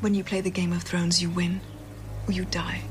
[0.00, 1.60] When you play the Game of Thrones, you win
[2.28, 2.82] or you die.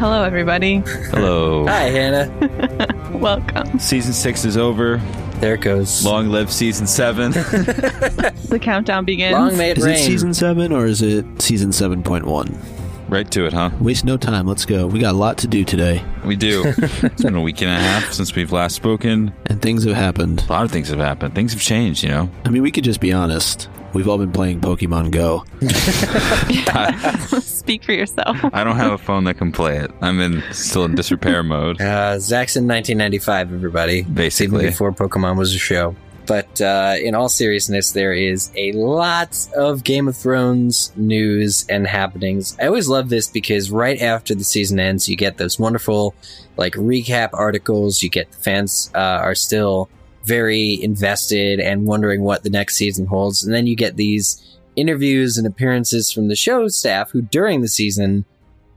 [0.00, 0.78] Hello, everybody.
[1.12, 1.64] Hello.
[1.66, 2.28] Hi, Hannah.
[3.16, 3.78] Welcome.
[3.78, 4.96] Season six is over.
[5.36, 6.04] There it goes.
[6.04, 7.32] Long live season seven.
[8.52, 9.32] The countdown begins.
[9.32, 9.94] Long may it Is rain.
[9.94, 12.81] Is it season seven or is it season 7.1?
[13.12, 13.70] Right to it, huh?
[13.78, 14.46] Waste no time.
[14.46, 14.86] Let's go.
[14.86, 16.64] We got a lot to do today, We do.
[16.78, 19.32] it's been a week and a half since we've last spoken.
[19.46, 20.44] and things have happened.
[20.48, 21.34] A lot of things have happened.
[21.34, 22.30] Things have changed, you know?
[22.44, 23.68] I mean, we could just be honest.
[23.92, 25.44] We've all been playing Pokemon Go.
[27.40, 28.38] Speak for yourself.
[28.52, 29.90] I don't have a phone that can play it.
[30.00, 31.80] I'm in still in disrepair mode.
[31.80, 34.02] Uh, in 1995, everybody.
[34.02, 34.60] Basically.
[34.60, 35.94] Even before Pokemon was a show.
[36.26, 41.86] But uh, in all seriousness, there is a lot of Game of Thrones news and
[41.86, 42.56] happenings.
[42.60, 46.14] I always love this because right after the season ends, you get those wonderful
[46.56, 48.02] like recap articles.
[48.02, 49.90] You get the fans uh, are still
[50.24, 55.36] very invested and wondering what the next season holds, and then you get these interviews
[55.36, 58.24] and appearances from the show staff who during the season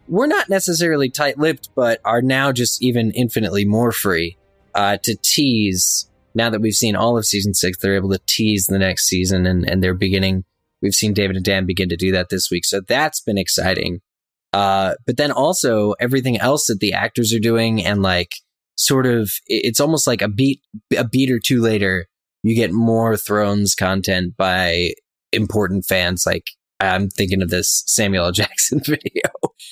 [0.08, 4.36] were not necessarily tight-lipped, but are now just even infinitely more free
[4.74, 6.10] uh, to tease.
[6.36, 9.46] Now that we've seen all of season six, they're able to tease the next season,
[9.46, 10.44] and and they're beginning.
[10.82, 14.02] We've seen David and Dan begin to do that this week, so that's been exciting.
[14.54, 18.32] Uh, but then also everything else that the actors are doing, and like
[18.76, 20.62] sort of, it's almost like a beat
[20.98, 22.08] a beat or two later,
[22.44, 24.94] you get more Thrones content by
[25.32, 26.26] important fans.
[26.26, 26.46] Like
[26.80, 28.32] I'm thinking of this Samuel L.
[28.34, 29.24] Jackson video.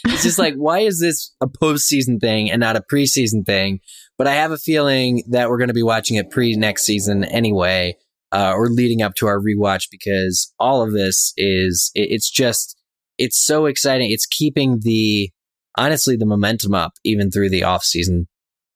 [0.05, 3.80] It's just like, why is this a postseason thing and not a preseason thing?
[4.17, 7.23] But I have a feeling that we're going to be watching it pre next season
[7.23, 7.95] anyway,
[8.31, 12.78] uh, or leading up to our rewatch because all of this is, it, it's just,
[13.17, 14.11] it's so exciting.
[14.11, 15.31] It's keeping the,
[15.78, 18.28] honestly, the momentum up even through the off season,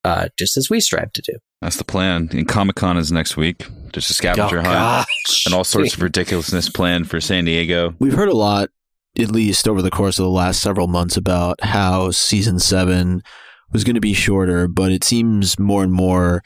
[0.04, 1.38] uh, just as we strive to do.
[1.62, 2.30] That's the plan.
[2.32, 3.66] And Comic Con is next week.
[3.92, 4.68] Just a scavenger hunt.
[4.68, 5.46] gosh.
[5.46, 7.96] And all sorts of ridiculousness planned for San Diego.
[8.00, 8.70] We've heard a lot,
[9.18, 13.24] at least over the course of the last several months, about how season seven
[13.72, 16.44] was going to be shorter, but it seems more and more,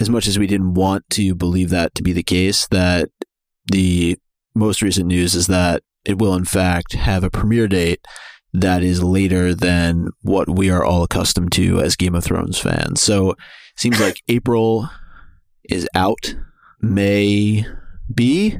[0.00, 3.10] as much as we didn't want to believe that to be the case, that
[3.70, 4.16] the
[4.54, 8.04] most recent news is that it will, in fact, have a premiere date
[8.52, 13.02] that is later than what we are all accustomed to as Game of Thrones fans.
[13.02, 13.38] So it
[13.76, 14.88] seems like April
[15.64, 16.34] is out,
[16.80, 17.66] May
[18.14, 18.58] be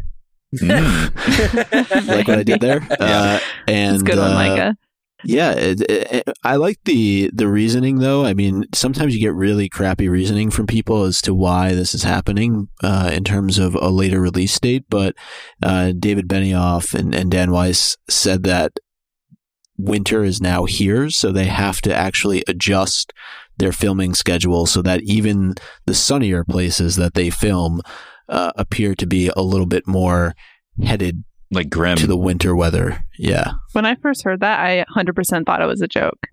[0.55, 2.09] Mm.
[2.09, 2.81] like what I did there.
[2.99, 4.77] Uh, and It's a good one, uh, Micah.
[5.25, 8.25] Yeah, it, it, I like the the reasoning though.
[8.25, 12.05] I mean, sometimes you get really crappy reasoning from people as to why this is
[12.05, 14.85] happening uh, in terms of a later release date.
[14.89, 15.17] But
[15.63, 18.73] uh, David Benioff and, and Dan Weiss said that
[19.77, 23.13] winter is now here, so they have to actually adjust
[23.59, 25.55] their filming schedule so that even
[25.87, 27.81] the sunnier places that they film
[28.29, 30.35] uh, appear to be a little bit more
[30.85, 31.97] headed Like Grim.
[31.97, 33.05] to the winter weather.
[33.19, 33.53] Yeah.
[33.79, 36.19] When I first heard that, I 100% thought it was a joke.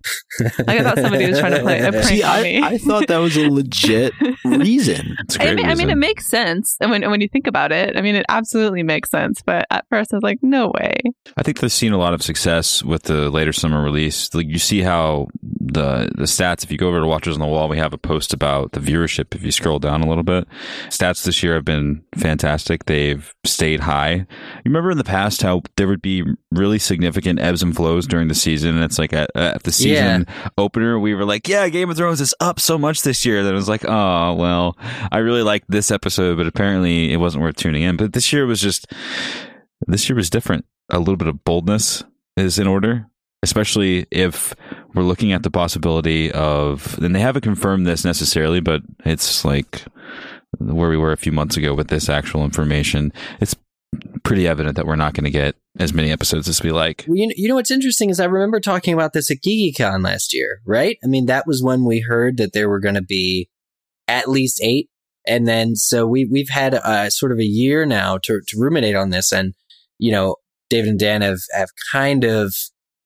[0.58, 2.62] Like, I thought somebody was trying to play uh, a prank See, on I, me.
[2.62, 4.12] I thought that was a legit
[4.44, 5.16] reason.
[5.20, 6.76] It's a I great mean, I mean, it makes sense.
[6.80, 9.40] And when, when you think about it, I mean, it absolutely makes sense.
[9.42, 10.98] But at first, I was like, no way.
[11.36, 14.34] I think they've seen a lot of success with the later summer release.
[14.34, 16.64] Like you see how the the stats.
[16.64, 18.80] If you go over to Watchers on the Wall, we have a post about the
[18.80, 19.34] viewership.
[19.34, 20.46] If you scroll down a little bit,
[20.88, 22.86] stats this year have been fantastic.
[22.86, 24.12] They've stayed high.
[24.12, 24.26] You
[24.66, 28.34] remember in the past how there would be really significant ebbs and flows during the
[28.34, 30.26] season, and it's like at, at the season
[30.58, 33.52] opener, we were like, "Yeah, Game of Thrones is up so much this year." that
[33.52, 34.76] it was like, "Oh well,
[35.10, 38.46] I really liked this episode, but apparently it wasn't worth tuning in." But this year
[38.46, 38.92] was just
[39.86, 40.64] this year was different.
[40.90, 42.04] A little bit of boldness
[42.36, 43.06] is in order,
[43.42, 44.54] especially if
[44.94, 49.82] we're looking at the possibility of, and they haven't confirmed this necessarily, but it's like
[50.58, 53.12] where we were a few months ago with this actual information.
[53.40, 53.56] It's
[54.24, 57.04] pretty evident that we're not going to get as many episodes as we like.
[57.06, 60.34] Well, you, you know what's interesting is I remember talking about this at GeekyCon last
[60.34, 60.98] year, right?
[61.04, 63.48] I mean, that was when we heard that there were going to be
[64.08, 64.88] at least eight,
[65.26, 68.96] and then so we we've had uh, sort of a year now to to ruminate
[68.96, 69.54] on this, and
[69.98, 70.36] you know,
[70.70, 72.54] David and Dan have have kind of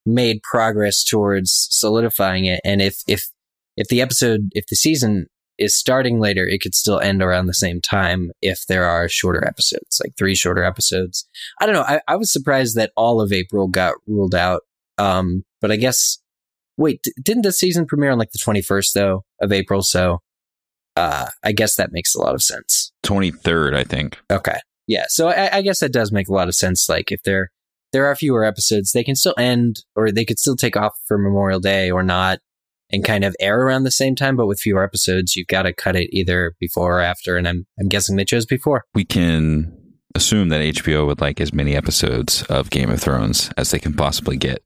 [0.07, 3.29] made progress towards solidifying it, and if if
[3.77, 5.27] if the episode if the season
[5.61, 9.47] is starting later, it could still end around the same time if there are shorter
[9.47, 11.29] episodes, like three shorter episodes.
[11.61, 11.83] I don't know.
[11.83, 14.63] I, I was surprised that all of April got ruled out.
[14.99, 16.19] Um, but I guess,
[16.77, 19.83] wait, d- didn't the season premiere on like the 21st though of April?
[19.83, 20.23] So,
[20.97, 22.93] uh, I guess that makes a lot of sense.
[23.05, 24.19] 23rd, I think.
[24.31, 24.59] Okay.
[24.87, 25.05] Yeah.
[25.09, 26.89] So I, I guess that does make a lot of sense.
[26.89, 27.51] Like if there,
[27.93, 31.19] there are fewer episodes, they can still end or they could still take off for
[31.19, 32.39] Memorial Day or not.
[32.93, 35.73] And kind of air around the same time, but with fewer episodes, you've got to
[35.73, 37.37] cut it either before or after.
[37.37, 38.85] And I'm I'm guessing they chose before.
[38.95, 39.77] We can
[40.15, 43.95] assume that HBO would like as many episodes of Game of Thrones as they can
[43.95, 44.63] possibly get.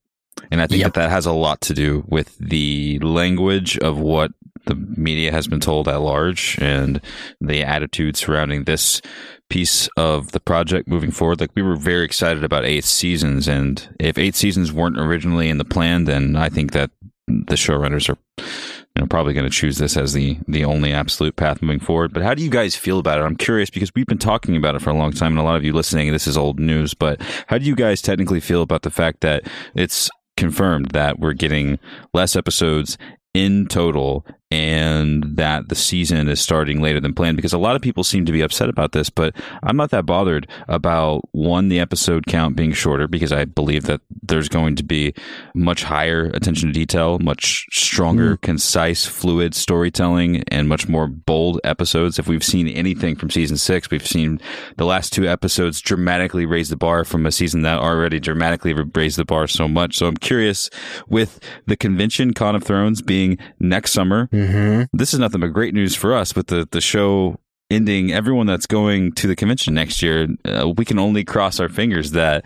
[0.51, 0.95] And I think Yep.
[0.95, 4.33] that that has a lot to do with the language of what
[4.67, 7.01] the media has been told at large and
[7.41, 9.03] the attitude surrounding this
[9.51, 11.39] piece of the project moving forward.
[11.41, 15.59] Like we were very excited about eight seasons, and if eight seasons weren't originally in
[15.59, 16.91] the plan, then I think that
[17.27, 21.37] the showrunners are you know probably going to choose this as the the only absolute
[21.37, 22.13] path moving forward.
[22.13, 23.25] But how do you guys feel about it?
[23.25, 25.57] I'm curious because we've been talking about it for a long time, and a lot
[25.57, 26.95] of you listening, this is old news.
[26.95, 29.45] But how do you guys technically feel about the fact that
[29.75, 31.79] it's confirmed that we're getting
[32.13, 32.99] less episodes
[33.35, 34.25] in total
[34.55, 38.25] and that the season is starting later than planned because a lot of people seem
[38.25, 39.35] to be upset about this but
[39.65, 44.01] i'm not that bothered about one the episode count being shorter because i believe that
[44.23, 45.13] there's going to be
[45.55, 48.45] much higher attention to detail much stronger mm-hmm.
[48.45, 52.19] concise fluid storytelling and much more bold episodes.
[52.19, 54.41] If we've seen anything from season six we've seen
[54.77, 59.17] the last two episodes dramatically raise the bar from a season that already dramatically raised
[59.17, 59.97] the bar so much.
[59.97, 60.71] So i'm curious
[61.09, 64.44] with the convention con of thrones being next summer mm-hmm.
[64.45, 64.97] Mm-hmm.
[64.97, 67.39] this is nothing but great news for us with the, the show
[67.71, 71.69] ending everyone that's going to the convention next year uh, we can only cross our
[71.69, 72.45] fingers that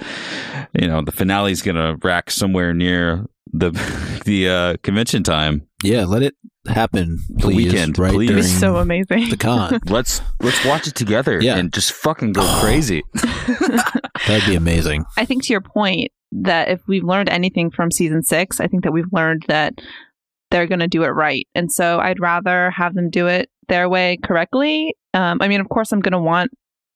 [0.78, 3.70] you know the finale is going to rack somewhere near the
[4.26, 6.34] the uh, convention time Yeah, let it
[6.66, 8.28] happen, The weekend, right please.
[8.30, 9.30] It'd be during so amazing.
[9.30, 9.80] the con.
[9.86, 11.56] let's let's watch it together Yeah.
[11.56, 13.02] and just fucking go crazy
[14.26, 15.04] That'd be amazing.
[15.16, 18.84] I think to your point that if we've learned anything from season six, I think
[18.84, 19.74] that we've learned that
[20.50, 21.46] they're going to do it right.
[21.54, 24.94] And so I'd rather have them do it their way correctly.
[25.14, 26.50] Um, I mean, of course, I'm going to want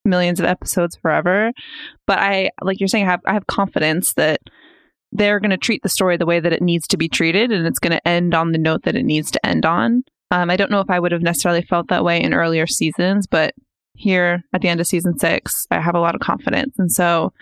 [0.05, 1.53] millions of episodes forever,
[2.07, 4.41] but I, like you're saying, I have, I have confidence that
[5.13, 7.67] they're going to treat the story the way that it needs to be treated and
[7.67, 10.03] it's going to end on the note that it needs to end on.
[10.31, 13.27] Um, I don't know if I would have necessarily felt that way in earlier seasons,
[13.27, 13.55] but
[13.95, 16.75] here at the end of season six, I have a lot of confidence.
[16.79, 17.33] And so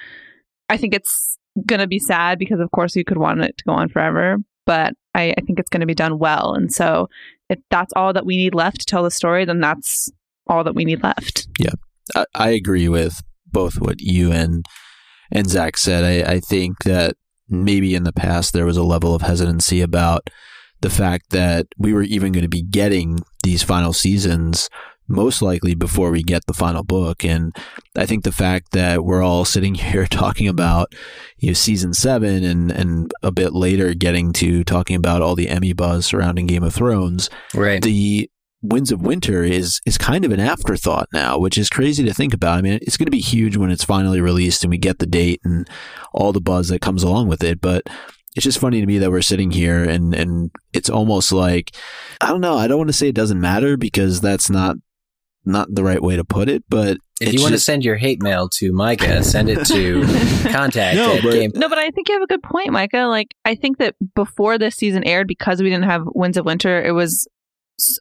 [0.68, 3.64] I think it's going to be sad because, of course, you could want it to
[3.64, 6.54] go on forever, but I, I think it's going to be done well.
[6.54, 7.08] And so
[7.48, 10.08] if that's all that we need left to tell the story, then that's
[10.46, 11.48] all that we need left.
[11.58, 11.72] Yeah.
[12.14, 14.64] I, I agree with both what you and
[15.32, 16.04] and Zach said.
[16.04, 17.16] I, I think that
[17.48, 20.28] maybe in the past there was a level of hesitancy about
[20.80, 24.68] the fact that we were even going to be getting these final seasons
[25.10, 27.54] most likely before we get the final book and
[27.96, 30.94] i think the fact that we're all sitting here talking about
[31.38, 35.48] you know season 7 and and a bit later getting to talking about all the
[35.48, 37.82] emmy buzz surrounding game of thrones Right.
[37.82, 38.30] the
[38.62, 42.34] Winds of Winter is is kind of an afterthought now, which is crazy to think
[42.34, 42.58] about.
[42.58, 45.06] I mean, it's going to be huge when it's finally released and we get the
[45.06, 45.66] date and
[46.12, 47.62] all the buzz that comes along with it.
[47.62, 47.84] But
[48.36, 51.74] it's just funny to me that we're sitting here and and it's almost like
[52.20, 52.58] I don't know.
[52.58, 54.76] I don't want to say it doesn't matter because that's not
[55.44, 56.64] not the right way to put it.
[56.68, 60.02] But If it's you want to send your hate mail to Micah, send it to
[60.50, 61.52] contact No, but- game.
[61.54, 63.06] No, but I think you have a good point, Micah.
[63.08, 66.82] Like, I think that before this season aired, because we didn't have Winds of Winter,
[66.82, 67.26] it was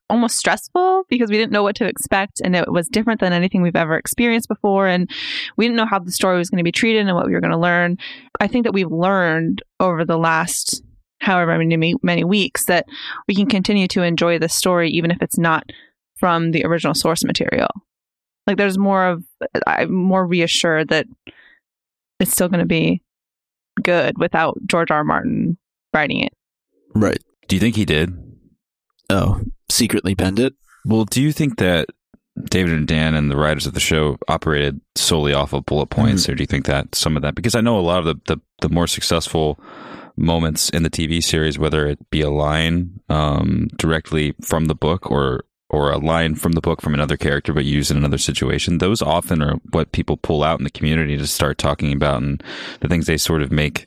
[0.09, 3.62] almost stressful because we didn't know what to expect and it was different than anything
[3.62, 4.88] we've ever experienced before.
[4.88, 5.09] And
[5.56, 7.39] we didn't know how the story was going to be treated and what we were
[7.39, 7.97] going to learn.
[8.41, 10.83] I think that we've learned over the last
[11.21, 12.88] however many, many weeks that
[13.27, 15.63] we can continue to enjoy this story, even if it's not
[16.20, 17.70] from the original source material.
[18.46, 19.24] Like, there's more of,
[19.68, 21.06] I'm more reassured that
[22.20, 23.02] it's still going to be
[23.82, 24.98] good without George R.
[24.98, 25.04] R.
[25.04, 25.58] Martin
[25.94, 26.34] writing it.
[26.94, 27.20] right.
[27.48, 28.14] do you think he did
[29.10, 30.54] Oh, secretly penned it.
[30.86, 31.88] well do you think that
[32.50, 36.30] David and Dan and the writers of the show operated solely off of bullet points,
[36.30, 37.36] or do you think that some of that?
[37.36, 39.60] Because I know a lot of the, the, the more successful
[40.16, 45.10] moments in the TV series, whether it be a line um, directly from the book
[45.12, 48.80] or or a line from the book from another character but used in another situation,
[48.80, 52.44] those often are what people pull out in the community to start talking about and
[52.80, 53.86] the things they sort of make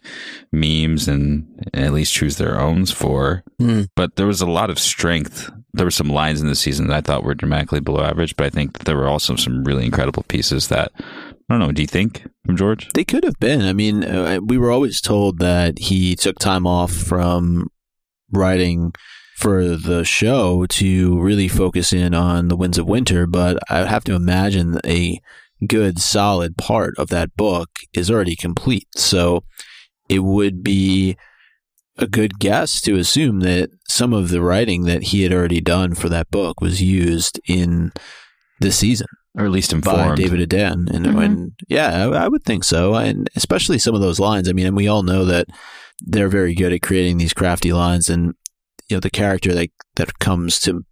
[0.53, 3.43] memes and, and at least choose their owns for.
[3.59, 3.83] Hmm.
[3.97, 5.51] But there was a lot of strength.
[5.75, 8.47] There were some lines in the season that I thought were dramatically below average, but
[8.47, 11.73] I think that there were also some really incredible pieces that I don't know.
[11.73, 12.89] Do you think from George?
[12.95, 13.63] They could have been.
[13.63, 17.69] I mean, uh, we were always told that he took time off from
[18.31, 18.95] writing
[19.43, 23.89] for the show to really focus in on the Winds of Winter, but I would
[23.89, 25.21] have to imagine a
[25.67, 28.87] good, solid part of that book is already complete.
[28.97, 29.45] So
[30.09, 31.17] it would be
[31.99, 35.95] a good guess to assume that some of the writing that he had already done
[35.95, 37.93] for that book was used in
[38.61, 40.17] this season Or at least by informed?
[40.17, 41.25] David Aden, and, Mhm.
[41.25, 44.49] and yeah, I, I would think so, and especially some of those lines.
[44.49, 45.47] I mean, and we all know that
[46.01, 48.35] they're very good at creating these crafty lines, and
[48.93, 50.85] you know the character that that comes to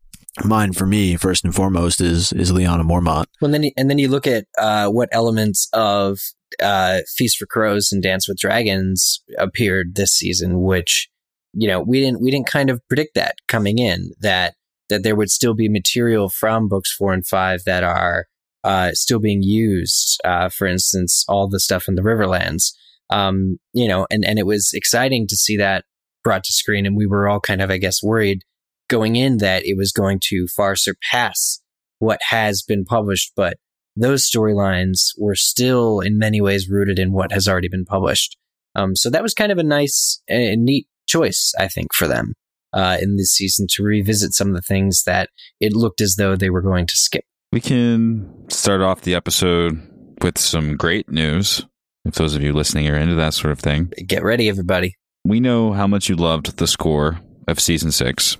[0.42, 3.26] mind for me first and foremost is is Lyanna Mormont.
[3.42, 6.18] Well, and then and then you look at uh, what elements of
[6.62, 11.10] uh, Feast for Crows and Dance with Dragons appeared this season, which
[11.52, 14.54] you know we didn't we didn't kind of predict that coming in that
[14.88, 18.28] that there would still be material from books four and five that are
[18.64, 20.18] uh, still being used.
[20.24, 22.72] Uh, for instance, all the stuff in the Riverlands.
[23.10, 25.84] Um, you know, and and it was exciting to see that
[26.22, 28.42] brought to screen, and we were all kind of, I guess, worried
[28.88, 31.60] going in that it was going to far surpass
[32.00, 33.56] what has been published, but
[33.96, 38.36] those storylines were still in many ways rooted in what has already been published.
[38.74, 42.34] Um, so that was kind of a nice and neat choice, I think, for them
[42.72, 45.28] uh, in this season to revisit some of the things that
[45.60, 47.24] it looked as though they were going to skip.
[47.52, 49.80] We can start off the episode
[50.22, 51.66] with some great news.
[52.04, 54.96] If those of you listening are into that sort of thing, Get ready, everybody.
[55.24, 58.36] We know how much you loved the score of season six.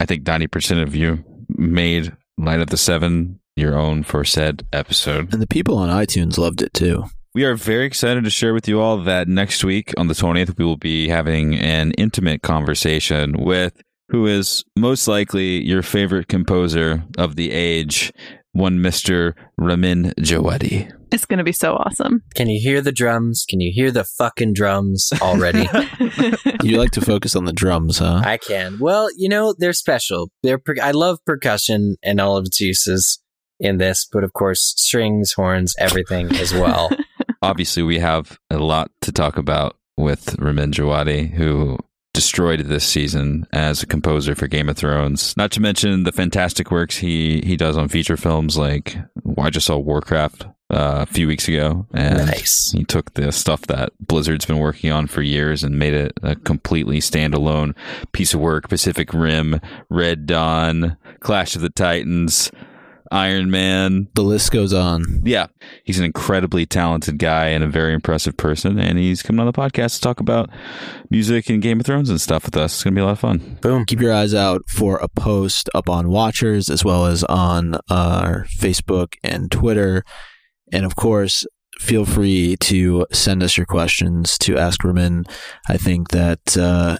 [0.00, 5.32] I think 90% of you made Light of the Seven your own for said episode.
[5.32, 7.04] And the people on iTunes loved it too.
[7.34, 10.56] We are very excited to share with you all that next week on the 20th,
[10.56, 17.02] we will be having an intimate conversation with who is most likely your favorite composer
[17.18, 18.12] of the age,
[18.52, 19.34] one Mr.
[19.58, 20.92] Ramin Djawadi.
[21.14, 22.22] It's going to be so awesome.
[22.34, 23.44] Can you hear the drums?
[23.48, 25.68] Can you hear the fucking drums already?
[26.62, 28.22] You like to focus on the drums, huh?
[28.24, 28.78] I can.
[28.78, 30.30] Well, you know, they're special.
[30.42, 33.22] They're per- I love percussion and all of its uses
[33.60, 36.90] in this, but of course, strings, horns, everything as well.
[37.42, 41.78] Obviously, we have a lot to talk about with Ramin Djawadi, who
[42.14, 45.36] destroyed this season as a composer for Game of Thrones.
[45.36, 48.96] Not to mention the fantastic works he he does on feature films like
[49.36, 52.72] I just saw Warcraft uh, a few weeks ago, and Nice.
[52.76, 56.34] he took the stuff that Blizzard's been working on for years and made it a
[56.36, 57.74] completely standalone
[58.12, 58.68] piece of work.
[58.68, 62.50] Pacific Rim, Red Dawn, Clash of the Titans,
[63.12, 64.08] Iron Man.
[64.14, 65.22] The list goes on.
[65.24, 65.46] Yeah,
[65.84, 69.52] he's an incredibly talented guy and a very impressive person, and he's coming on the
[69.52, 70.50] podcast to talk about
[71.10, 72.74] music and Game of Thrones and stuff with us.
[72.74, 73.58] It's gonna be a lot of fun.
[73.60, 73.84] Boom.
[73.84, 78.46] Keep your eyes out for a post up on Watchers as well as on our
[78.58, 80.02] Facebook and Twitter.
[80.72, 81.46] And of course,
[81.78, 85.24] feel free to send us your questions to Ask Ramin.
[85.68, 86.98] I think that, uh,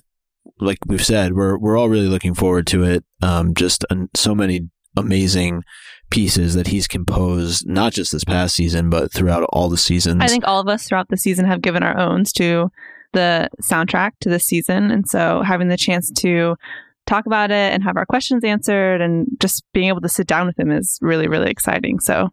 [0.61, 3.05] like we've said, we're we're all really looking forward to it.
[3.23, 5.63] Um, just uh, so many amazing
[6.11, 10.23] pieces that he's composed, not just this past season, but throughout all the seasons.
[10.23, 12.71] I think all of us throughout the season have given our owns to
[13.13, 14.91] the soundtrack to this season.
[14.91, 16.57] And so having the chance to
[17.07, 20.47] talk about it and have our questions answered and just being able to sit down
[20.47, 22.01] with him is really, really exciting.
[22.01, 22.31] So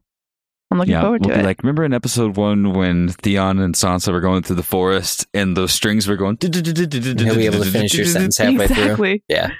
[0.71, 1.45] I'm looking yeah, forward we'll to be it.
[1.45, 5.57] like, remember in episode one when Theon and Sansa were going through the forest and
[5.57, 6.37] those strings were going.
[6.41, 9.19] You'll be able to finish your sentence halfway through.
[9.27, 9.51] Yeah.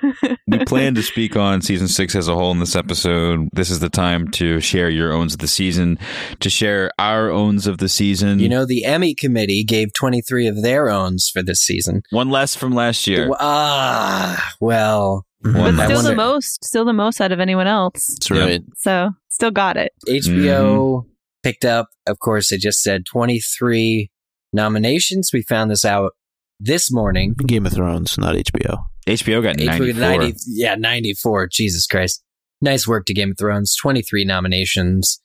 [0.47, 3.49] we plan to speak on season six as a whole in this episode.
[3.51, 5.99] This is the time to share your owns of the season,
[6.39, 8.39] to share our owns of the season.
[8.39, 12.03] You know, the Emmy committee gave 23 of their owns for this season.
[12.11, 13.29] one less from last year.
[13.39, 15.13] Ah, well.
[15.13, 18.07] One But I still the most, still the most out of anyone else.
[18.07, 18.63] That's right.
[18.77, 19.91] So still got it.
[20.07, 21.05] HBO
[21.43, 24.09] picked up, of course, it just said 23
[24.53, 25.31] nominations.
[25.33, 26.13] We found this out
[26.59, 27.33] this morning.
[27.45, 28.83] Game of Thrones, not HBO.
[29.07, 29.99] HBO got 94.
[29.99, 31.47] 90 yeah, 94.
[31.47, 32.23] Jesus Christ.
[32.61, 33.75] Nice work to Game of Thrones.
[33.75, 35.21] 23 nominations.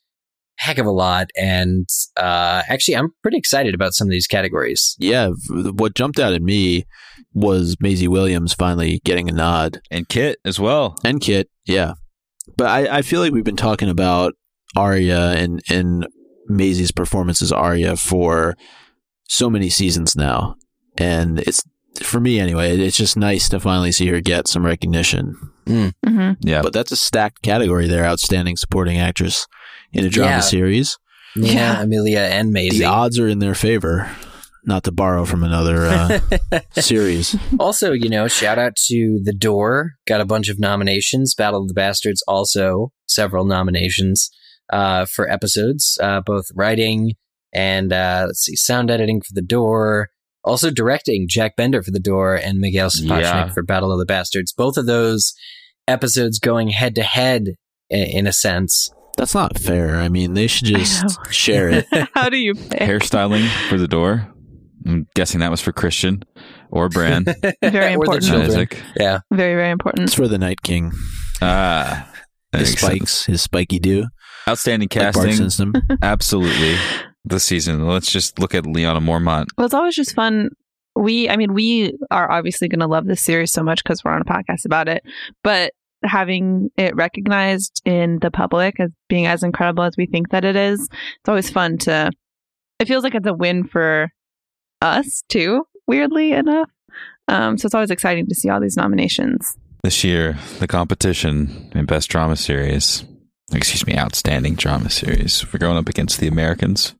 [0.57, 1.29] Heck of a lot.
[1.37, 4.95] And uh, actually, I'm pretty excited about some of these categories.
[4.97, 6.85] Yeah, what jumped out at me
[7.33, 10.95] was Maisie Williams finally getting a nod, and Kit as well.
[11.03, 11.49] and Kit.
[11.65, 11.93] Yeah,
[12.57, 14.33] but I, I feel like we've been talking about
[14.75, 16.07] Arya and and
[16.47, 18.55] Maisie's performance as Arya for
[19.27, 20.55] so many seasons now,
[20.97, 21.63] and it's
[22.01, 22.77] for me anyway.
[22.77, 25.35] It's just nice to finally see her get some recognition.
[25.67, 25.89] hmm
[26.41, 26.61] Yeah.
[26.61, 29.45] But that's a stacked category there: outstanding supporting actress
[29.91, 30.39] in a drama Yeah.
[30.39, 30.97] series.
[31.35, 31.81] Yeah, Yeah.
[31.81, 32.79] Amelia and Maisie.
[32.79, 34.09] The odds are in their favor.
[34.67, 36.19] Not to borrow from another uh,
[36.81, 37.35] series.
[37.57, 39.93] also, you know, shout out to The Door.
[40.05, 41.33] Got a bunch of nominations.
[41.33, 44.29] Battle of the Bastards also several nominations
[44.71, 47.13] uh, for episodes, uh, both writing
[47.53, 50.09] and uh, let's see, sound editing for The Door.
[50.43, 53.49] Also directing Jack Bender for The Door and Miguel Sapochnik Yeah.
[53.53, 54.51] for Battle of the Bastards.
[54.51, 55.33] Both of those
[55.87, 57.55] episodes going head to head
[57.89, 58.89] in a sense.
[59.17, 59.95] That's not fair.
[59.95, 61.85] I mean, they should just share it.
[62.13, 62.81] How do you pick?
[62.81, 64.27] Hairstyling for the door.
[64.87, 66.23] I'm guessing that was for Christian
[66.71, 67.23] or Bran.
[67.43, 68.23] Very or the important.
[68.25, 68.49] children.
[68.51, 68.81] Isaac.
[68.97, 69.19] Yeah.
[69.31, 70.05] Very, very important.
[70.05, 70.91] It's for the Night King.
[71.41, 72.09] Ah.
[72.51, 72.91] that His makes sense.
[72.95, 74.07] spikes, his spiky do.
[74.47, 75.49] Outstanding Like Bart casting.
[75.49, 75.73] Simpson.
[76.01, 76.77] Absolutely.
[77.25, 77.85] This season.
[77.85, 79.47] Let's just look at Lyanna Mormont.
[79.57, 80.49] Well, it's always just fun
[80.97, 84.13] we, I mean, we are obviously going to love this series so much because we're
[84.13, 85.03] on a podcast about it,
[85.43, 85.71] but
[86.03, 90.55] having it recognized in the public as being as incredible as we think that it
[90.55, 92.09] is, it's always fun to,
[92.79, 94.09] it feels like it's a win for
[94.81, 96.69] us too, weirdly enough.
[97.27, 99.57] Um, so it's always exciting to see all these nominations.
[99.83, 103.03] This year, the competition in Best Drama Series,
[103.53, 106.95] excuse me, Outstanding Drama Series, we're going up against The Americans,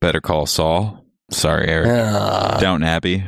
[0.00, 2.58] Better Call Saul, sorry, Eric, Ah.
[2.60, 3.24] Downton Abbey,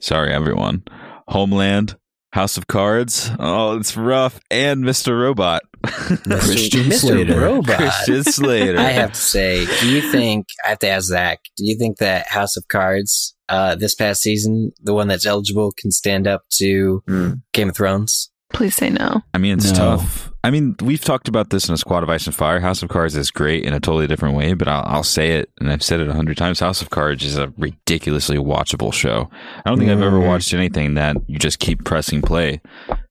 [0.00, 0.82] sorry, everyone,
[1.28, 1.96] Homeland,
[2.34, 5.16] House of Cards, oh, it's rough, and Mr.
[5.16, 5.62] Robot.
[5.84, 6.92] Christian Mr.
[6.94, 7.40] Slater.
[7.40, 7.76] Robot.
[7.76, 8.76] Christian Slater.
[8.76, 11.38] I have to say, do you think I have to ask Zach?
[11.56, 15.70] Do you think that House of Cards, uh, this past season, the one that's eligible,
[15.78, 17.04] can stand up to
[17.52, 18.32] Game of Thrones?
[18.52, 19.22] Please say no.
[19.32, 19.76] I mean, it's No.
[19.98, 20.32] tough.
[20.44, 22.60] I mean, we've talked about this in a Squad of Ice and Fire.
[22.60, 25.50] House of Cards is great in a totally different way, but I'll, I'll say it,
[25.58, 26.60] and I've said it a hundred times.
[26.60, 29.30] House of Cards is a ridiculously watchable show.
[29.64, 30.26] I don't think I've ever Mhm.
[30.28, 32.60] watched anything that you just keep pressing play.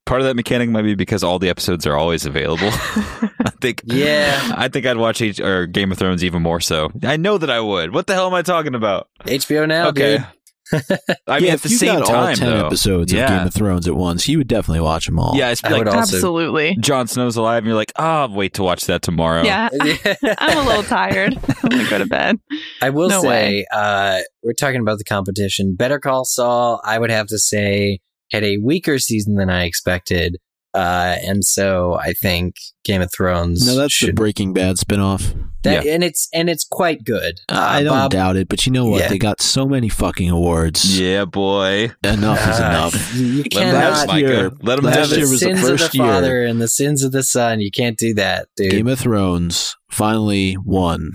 [0.06, 2.68] Part of that mechanic might be because all the episodes are always available.
[2.72, 3.82] I think.
[3.84, 4.52] Yeah.
[4.56, 6.90] I think I'd watch H- or Game of Thrones even more so.
[7.02, 7.92] I know that I would.
[7.92, 9.08] What the hell am I talking about?
[9.24, 10.18] HBO now, okay.
[10.18, 10.26] dude.
[11.26, 12.66] I mean, yeah, at the same got time, all ten though.
[12.66, 13.24] episodes yeah.
[13.24, 15.36] of Game of Thrones at once, you would definitely watch them all.
[15.36, 16.76] yeah, it's like also- Absolutely.
[16.80, 19.42] Jon Snow's alive, and you're like, oh, I'll wait to watch that tomorrow.
[19.42, 19.68] Yeah.
[20.38, 21.36] I'm a little tired.
[21.62, 22.38] I'm going to go to bed.
[22.82, 25.74] I will No say, uh, we're talking about the competition.
[25.74, 28.00] Better Call Saul, I would have to say,
[28.32, 30.38] had a weaker season than I expected.
[30.74, 35.32] Uh, and so I think Game of Thrones No, that's the Breaking Bad spinoff.
[35.62, 37.38] that, and it's and it's quite good.
[37.48, 39.00] Uh, I don't Bob, doubt it, but you know what?
[39.00, 39.08] Yeah.
[39.08, 40.98] They got so many fucking awards.
[40.98, 41.92] Yeah, boy.
[42.02, 43.14] Enough is uh, enough.
[43.14, 45.30] You, you Let him cannot have Last year- Let him last have the year it.
[45.30, 46.06] was the sins of the year.
[46.06, 47.60] father and the sins of the son.
[47.60, 48.72] You can't do that, dude.
[48.72, 51.12] Game of Thrones finally won,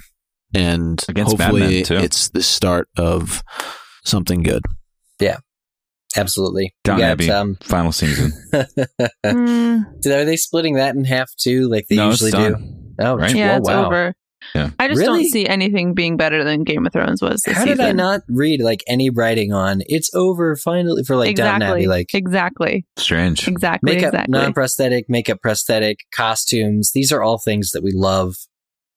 [0.53, 1.95] and Against hopefully too.
[1.97, 3.43] it's the start of
[4.05, 4.61] something good.
[6.17, 6.73] Absolutely.
[6.83, 7.31] Down You got, Abbey.
[7.31, 8.31] um, Final season.
[9.25, 12.55] Mm, are they splitting that in half too, like they no, usually do?
[12.99, 13.35] Oh, Right?
[13.35, 13.85] yeah, well, it's wow.
[13.87, 14.13] over.
[14.55, 14.69] Yeah.
[14.79, 15.23] I just Really?
[15.23, 17.77] don't see anything being better than Game of Thrones was this How season.
[17.77, 21.79] did I not read like any writing on it's over finally for like Downton exactly.
[21.81, 21.87] Abbey?
[21.87, 22.85] Like exactly.
[22.97, 23.47] Strange.
[23.47, 23.93] Exactly.
[23.95, 24.31] makeup, exactly.
[24.31, 26.91] non-prosthetic, makeup, prosthetic, costumes.
[26.93, 28.35] These are all things that we love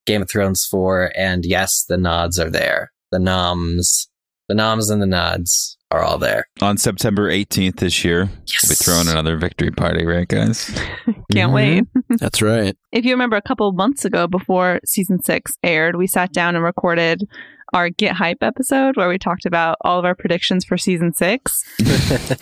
[0.07, 1.12] Game of Thrones for.
[1.16, 2.92] And yes, the nods are there.
[3.11, 4.09] The noms,
[4.48, 6.46] the noms and the nods are all there.
[6.61, 8.61] On September 18th this year, Yes.
[8.62, 10.64] we'll be throwing another victory party, right, guys?
[11.33, 11.55] Can't Mhm.
[11.55, 11.85] wait.
[12.20, 12.76] That's right.
[12.92, 16.57] If you remember a couple of months ago before season six aired, we sat down
[16.57, 17.28] and recorded
[17.74, 21.62] our Get Hype episode where we talked about all of our predictions for season six.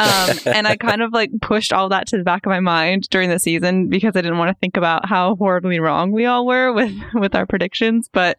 [0.00, 3.08] Um, and I kind of like pushed all that to the back of my mind
[3.10, 6.44] during the season because I didn't want to think about how horribly wrong we all
[6.44, 8.08] were with, with our predictions.
[8.12, 8.36] But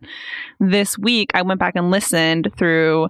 [0.60, 3.08] this week I went back and listened through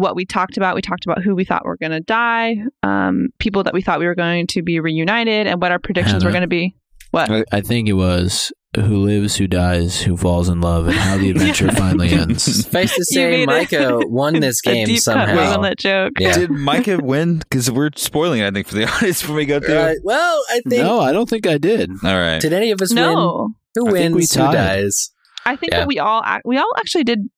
[0.00, 0.74] what we talked about.
[0.74, 3.98] We talked about who we thought were going to die, um, people that we thought
[4.00, 6.74] we were going to be reunited, and what our predictions were going to be.
[7.12, 7.30] What?
[7.30, 11.18] I, I think it was who lives, who dies, who falls in love, and how
[11.18, 12.44] the adventure finally ends.
[12.44, 13.46] Suffice to You say, made it.
[13.46, 15.34] Micah won this a game deep somehow.
[15.36, 16.12] was on that joke.
[16.20, 16.34] Yeah.
[16.34, 17.38] Did Micah win?
[17.38, 19.74] Because we're spoiling it, I think, for the audience when we go through.
[19.74, 20.82] Uh, well, I think.
[20.84, 21.90] No, I don't think I did.
[22.04, 22.40] All right.
[22.40, 23.02] Did any of us win?
[23.04, 24.34] Who I think we wins?
[24.34, 25.10] Who dies?
[25.44, 25.80] I think Yeah.
[25.80, 27.28] that we all we all actually did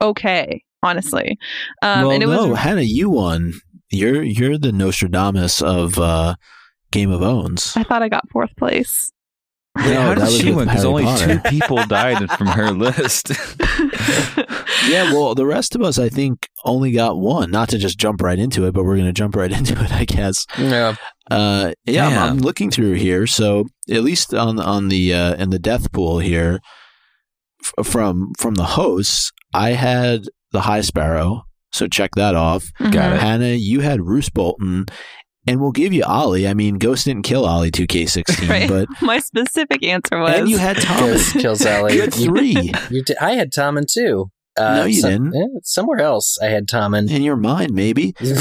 [0.00, 1.38] okay, honestly.
[1.82, 3.54] Um, well, and it no, was Hannah, you won.
[3.90, 6.34] You're you're the Nostradamus of uh,
[6.92, 7.72] Game of Owns.
[7.76, 9.12] I thought I got fourth place.
[9.76, 10.68] Wait, No, how did she with win?
[10.68, 11.38] Because only Potter.
[11.38, 13.32] two people died from her list.
[14.88, 17.50] Yeah, well, the rest of us, I think, only got one.
[17.50, 19.92] Not to just jump right into it, but we're going to jump right into it,
[19.92, 20.46] I guess.
[20.58, 20.96] Yeah.
[21.30, 22.22] Uh, yeah, I'm, Damn.
[22.32, 23.26] I'm looking through here.
[23.26, 26.60] So at least on on the uh, in the death pool here,
[27.62, 31.42] f- from from the hosts, I had the High Sparrow.
[31.72, 32.64] So check that off.
[32.80, 33.14] Got Mhm.
[33.14, 33.20] it.
[33.20, 34.86] Hannah, you had Roose Bolton,
[35.46, 36.48] and we'll give you Ollie.
[36.48, 38.68] I mean, Ghost didn't kill Ollie 2K16, Right.
[38.68, 40.98] but My specific answer was and you had Tom.
[40.98, 41.94] Kills, kills Ellie.
[41.94, 44.30] You had three You did, I had Tom and too.
[44.60, 45.32] Uh, No, you some- didn't.
[45.34, 47.10] yeah, somewhere else, I had Tommen.
[47.10, 48.14] in your mind, maybe.
[48.20, 48.34] you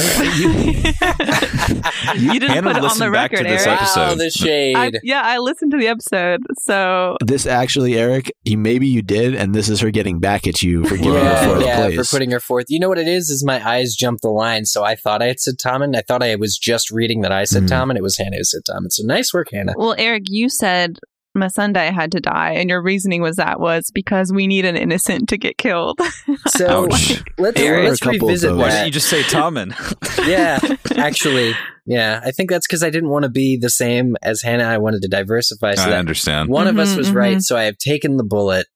[2.39, 3.81] didn't Hannah put it on the listened back to record, this Eric.
[3.81, 3.99] episode.
[4.01, 4.75] Wow, the shade.
[4.75, 9.35] I, yeah, I listened to the episode, so This actually, Eric, you maybe you did,
[9.35, 11.95] and this is her getting back at you for giving yeah, her fourth yeah, place.
[12.09, 12.65] for putting her fourth.
[12.69, 13.29] You know what it is?
[13.29, 15.95] Is my eyes jumped the line, so I thought I had said Tommen.
[15.95, 17.69] I thought I was just reading that I said Mhm.
[17.69, 17.95] Tommen.
[17.97, 18.91] It was Hannah who said Tommen.
[18.91, 19.73] So nice work, Hannah.
[19.77, 20.99] well, Eric, you said
[21.37, 25.29] Missandei had to die, and your reasoning was that was because we need an innocent
[25.29, 25.99] to get killed.
[26.47, 27.23] So Ouch.
[27.37, 28.55] let's There were a let's revisit.
[28.55, 28.71] Why that.
[28.71, 29.73] didn't you just say Tommen?
[30.27, 30.59] yeah,
[30.97, 31.53] actually,
[31.85, 32.21] yeah.
[32.23, 34.63] I think that's because I didn't want to be the same as Hannah.
[34.65, 35.75] I wanted to diversify.
[35.75, 36.49] So I understand.
[36.49, 37.15] one of us Mhm, was mhm.
[37.15, 37.41] right.
[37.41, 38.67] So I have taken the bullet.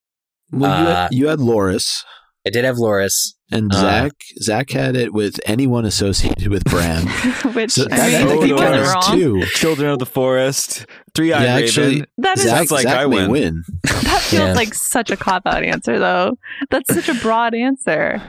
[0.52, 2.04] well, you, Uh, had, you had Loras.
[2.46, 3.34] I did have Loras.
[3.52, 3.80] And Uh.
[3.80, 7.08] Zach, Zach had it with anyone associated with Bran.
[7.54, 8.56] Which So I that, mean, that Oh, he no.
[8.56, 9.18] wasn't counts wrong.
[9.20, 9.42] too.
[9.54, 11.64] Children of the Forest, Three Eyed Yeah, Raven.
[11.68, 13.30] actually, That is Zach, like Zach I win.
[13.32, 13.64] win.
[13.84, 14.54] that feels Yeah.
[14.54, 16.38] like such a cop out answer though.
[16.72, 18.22] That's such a broad answer.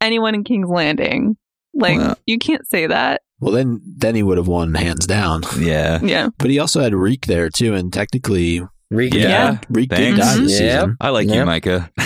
[0.00, 1.36] Anyone in King's Landing.
[1.74, 3.20] Like Well- you can't say that.
[3.38, 5.42] Well, then then he would have won hands down.
[5.58, 5.98] yeah.
[6.02, 6.28] Yeah.
[6.38, 9.20] But he also had Reek there too, and technically Regan.
[9.20, 9.58] Yeah.
[9.68, 10.58] Reek did die this Mhm.
[10.58, 10.96] season.
[11.00, 11.44] I like you, Yeah.
[11.44, 11.90] Micah.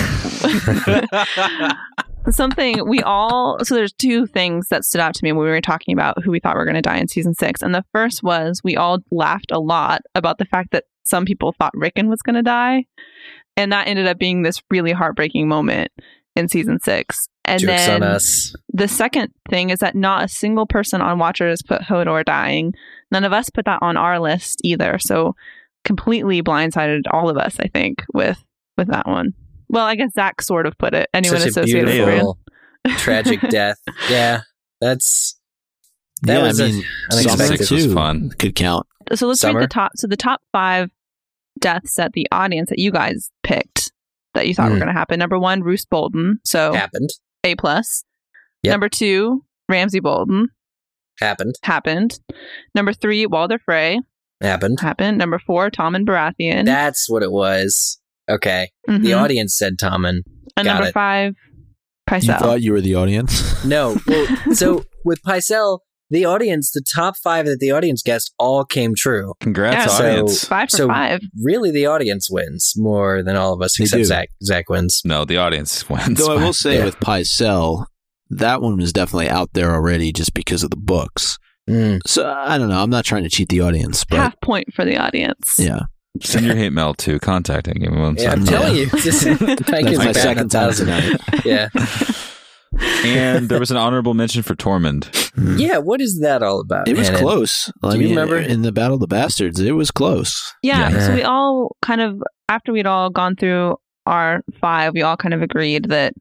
[2.30, 5.60] Something we all so there's two things that stood out to me when we were
[5.60, 7.62] talking about who we thought were going to die in season 6.
[7.62, 11.54] And the first was we all laughed a lot about the fact that some people
[11.58, 12.86] thought Rickon was going to die.
[13.56, 15.92] And that ended up being this really heartbreaking moment
[16.34, 17.28] in season 6.
[17.44, 18.00] And Jokes then
[18.72, 22.72] the second thing is that not a single person on Watchers put Hodor dying.
[23.10, 24.98] None of us put that on our list either.
[24.98, 25.36] So
[25.84, 28.42] completely blindsided all of us, I think, with
[28.76, 29.34] with that one.
[29.68, 31.08] Well, I guess Zach sort of put it.
[31.14, 32.06] Anyone Such associated with Bran.
[32.08, 32.38] beautiful,
[32.98, 33.78] tragic death.
[34.10, 34.42] Yeah,
[34.80, 35.38] that's
[36.22, 37.38] that yeah, was I a- mean, unexpected.
[37.46, 38.30] Summer Six was fun.
[38.38, 38.86] could count.
[39.14, 39.58] So let's Summer?
[39.60, 39.92] read the top.
[39.96, 40.90] So the top five
[41.60, 43.92] deaths that the audience that you guys picked
[44.34, 44.80] that you thought were Hmm.
[44.80, 45.18] going to happen.
[45.18, 46.40] Number one, Roose Bolton.
[46.44, 47.10] So happened.
[47.44, 48.04] A plus.
[48.62, 48.72] Yep.
[48.72, 50.48] Number two, Ramsay Bolton.
[51.20, 51.54] Happened.
[51.62, 52.18] Happened.
[52.74, 54.00] Number three, Walder Frey.
[54.40, 54.80] Happened.
[54.80, 55.18] Happened.
[55.18, 56.64] Number four, Tommen Baratheon.
[56.64, 58.00] That's what it was.
[58.30, 58.68] Okay.
[58.86, 59.22] The Mhm.
[59.22, 60.20] audience said Tommen.
[60.56, 60.92] And got number it.
[60.94, 62.38] five, You Pycelle.
[62.38, 63.52] thought you were the audience?
[63.64, 63.96] No.
[64.06, 65.78] Well, so with Pycelle,
[66.10, 69.32] the audience, the top five that the audience guessed all came true.
[69.40, 69.86] Congrats, Yeah.
[69.86, 70.44] So- audience.
[70.44, 71.20] five for so- five.
[71.42, 74.04] Really, the audience wins more than all of us, They except do.
[74.04, 74.28] Zach.
[74.44, 75.00] Zach wins.
[75.04, 76.18] no, the audience wins.
[76.18, 76.84] Though I will say Yeah.
[76.84, 77.86] with Pycelle,
[78.30, 81.38] that one was definitely out there already just because of the books.
[81.68, 82.00] Mm.
[82.06, 82.82] So I don't know.
[82.82, 85.56] I'm not trying to cheat the audience, but Half point for the audience.
[85.58, 85.80] yeah,
[86.22, 88.16] Send your hate mail to contacting everyone.
[88.18, 88.86] Yeah, I'm telling you.
[88.92, 91.20] This, Mike that's is my second time tonight.
[91.44, 91.68] Yeah.
[93.04, 95.04] and there was an honorable mention for Tormund.
[95.34, 95.58] Hmm.
[95.58, 95.78] Yeah.
[95.78, 96.88] What is that all about?
[96.88, 97.22] It was Hannon?
[97.22, 97.72] close.
[97.82, 98.38] I Do you mean, remember?
[98.38, 99.60] in the Battle of the Bastards?
[99.60, 100.52] It was close.
[100.62, 100.88] Yeah.
[100.90, 101.06] Yeah.
[101.06, 105.34] So we all kind of, after we'd all gone through our five, we all kind
[105.34, 106.14] of agreed that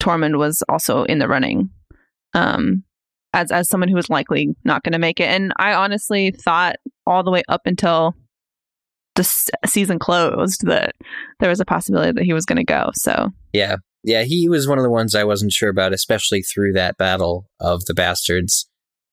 [0.00, 1.70] Tormund was also in the running.
[2.34, 2.84] Um,
[3.32, 6.76] as as someone who was likely not going to make it, and I honestly thought
[7.06, 8.14] all the way up until
[9.16, 9.24] the
[9.66, 10.94] season closed that
[11.40, 12.90] there was a possibility that he was going to go.
[12.94, 13.76] So Yeah.
[14.06, 17.46] Yeah, he was one of the ones I wasn't sure about, especially through that battle
[17.58, 18.68] of the bastards.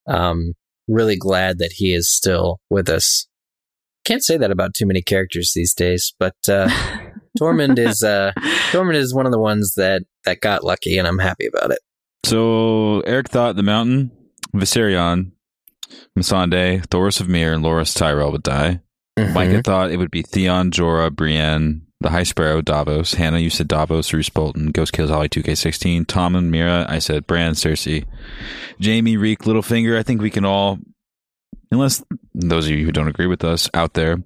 [0.06, 0.54] Um,
[0.88, 3.28] really glad that he is still with us.
[4.04, 6.68] Can't say that about too many characters these days, but uh,
[7.40, 8.34] Tormund is uh,
[8.72, 11.80] Tormund is one of the ones that that got lucky, and I'm happy about it.
[12.26, 14.12] So Eric thought the mountain,
[14.54, 15.32] Viserion,
[16.18, 18.82] Missandei, Thoros of Myr, and Loras Tyrell would die.
[19.20, 19.34] Mhm.
[19.34, 23.14] Micah thought it would be Theon, Jorah, Brienne, the High Sparrow, Davos.
[23.14, 26.06] Hannah, you said Davos, Roose Bolton, Ghost Kills Holly 2K16.
[26.08, 28.06] Tom and Mira, I said Bran, Cersei.
[28.84, 29.98] Jaime, Reek, Littlefinger.
[29.98, 30.80] I think we can all,
[31.72, 34.18] unless those of you who don't agree with us out there,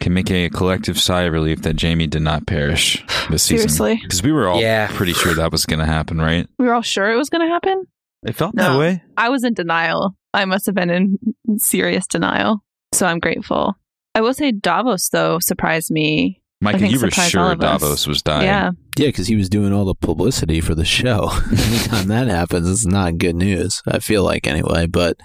[0.00, 3.70] can make a collective sigh of relief that Jaime did not perish this season.
[3.70, 4.88] seriously, Because we were all Yeah.
[4.92, 6.46] pretty sure that was going to happen, right?
[6.58, 7.84] we were all sure it was going to happen.
[8.26, 8.74] It felt No.
[8.74, 9.02] that way.
[9.16, 10.14] I was in denial.
[10.34, 11.18] I must have been in
[11.58, 12.62] serious denial.
[12.92, 13.74] So I'm grateful.
[14.16, 16.40] I will say Davos though surprised me.
[16.62, 17.82] Mike, think you were surprised sure of us.
[17.82, 18.46] Davos was dying.
[18.46, 18.70] yeah.
[18.96, 21.28] Yeah, because he was doing all the publicity for the show.
[21.50, 23.82] Anytime that happens, it's not good news.
[23.86, 25.18] I feel like anyway, but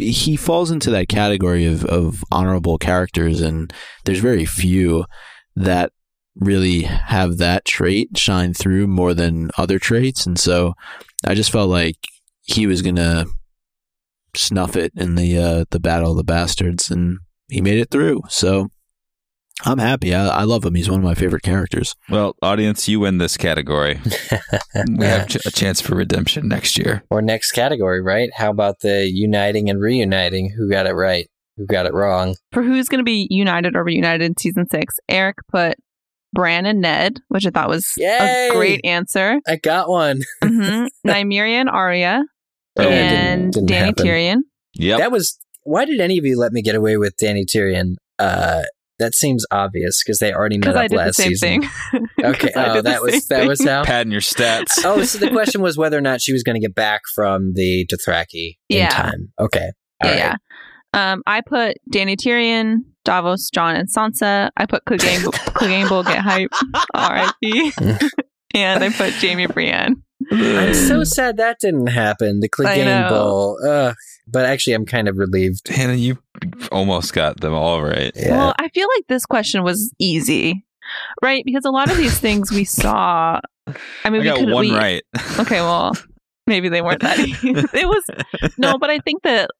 [0.00, 3.72] he falls into that category of, of honorable characters, and
[4.04, 5.04] there's very few
[5.54, 5.92] that
[6.34, 10.26] really have that trait shine through more than other traits.
[10.26, 10.74] And so
[11.24, 11.98] I just felt like
[12.42, 13.26] he was gonna
[14.34, 18.22] snuff it in the uh, the battle of the bastards, and he made it through.
[18.28, 18.68] So
[19.64, 20.14] I'm happy.
[20.14, 20.74] I, I love him.
[20.74, 21.94] He's one of my favorite characters.
[22.08, 24.00] Well, audience, you win this category.
[24.96, 27.02] we have ch- a chance for redemption next year.
[27.10, 28.30] Or next category, right?
[28.36, 30.50] How about the uniting and reuniting?
[30.56, 31.28] Who got it right?
[31.56, 32.36] Who got it wrong?
[32.52, 35.74] For who's going to be united or reunited in season six, Eric put
[36.32, 38.48] Bran and Ned, which I thought was Yay!
[38.50, 39.40] a great answer.
[39.48, 40.20] I got one.
[40.44, 42.22] hmm Nymeria and Arya
[42.76, 44.06] Oh, and didn't- didn't Danny happen.
[44.06, 44.36] Tyrion.
[44.74, 47.94] Yeah, That was why did any of you let me get away with Danny Tyrion?
[48.18, 48.62] Uh,
[48.98, 51.60] that seems obvious because they already met Because up I did the last same season.
[51.62, 51.70] thing.
[52.24, 53.68] Okay, 'Cause I oh, did the that was same that was thing.
[53.68, 53.84] how.
[53.84, 54.78] Padding your stats.
[54.84, 57.52] Oh, so the question was whether or not she was going to get back from
[57.54, 59.32] the Dothraki in time.
[59.38, 59.70] Okay,
[60.02, 60.36] All yeah, right.
[60.94, 61.12] yeah.
[61.12, 64.50] Um, I put Danny Tyrion, Davos, Jon, and Sansa.
[64.56, 65.20] I put Clegane,
[65.54, 66.50] Clegane will get hype,
[66.94, 67.72] R.I.P.
[68.54, 70.02] and I put Jaime Brienne.
[70.30, 72.40] I'm so sad that didn't happen.
[72.40, 73.08] The I Clegane.
[73.08, 73.58] Bowl.
[73.66, 73.94] Ugh.
[74.26, 75.68] But actually, I'm kind of relieved.
[75.68, 76.18] Hannah, you
[76.70, 78.12] almost got them all right.
[78.14, 78.36] Yeah.
[78.36, 80.64] Well, I feel like this question was easy.
[81.22, 81.42] right?
[81.44, 83.40] Because a lot of these things we saw.
[84.04, 85.02] I mean, I we got could one we, right.
[85.38, 85.92] Okay, well,
[86.46, 87.18] maybe they weren't that.
[87.18, 87.50] Easy.
[87.74, 88.04] It was
[88.58, 89.50] no, but I think that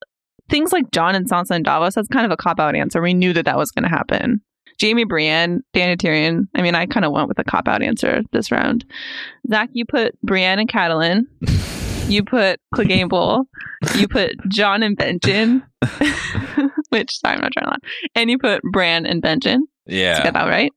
[0.51, 3.01] things like Jon and Sansa and Davos that's kind of a cop out answer.
[3.03, 4.41] We knew that that was going to happen.
[4.81, 6.49] Jaime Brienne, Danny Tyrion.
[6.55, 8.85] I mean, I kind of went with a cop out answer this round.
[9.51, 11.25] Zach, you put Brienne and Catelyn.
[12.09, 13.45] You put Clegane
[13.97, 15.63] You put Jon and Benjen.
[16.89, 17.81] Which sorry, I'm not trying to laugh.
[18.15, 19.59] And you put Bran and Benjen.
[19.87, 20.23] Did I yeah.
[20.23, 20.73] get that right?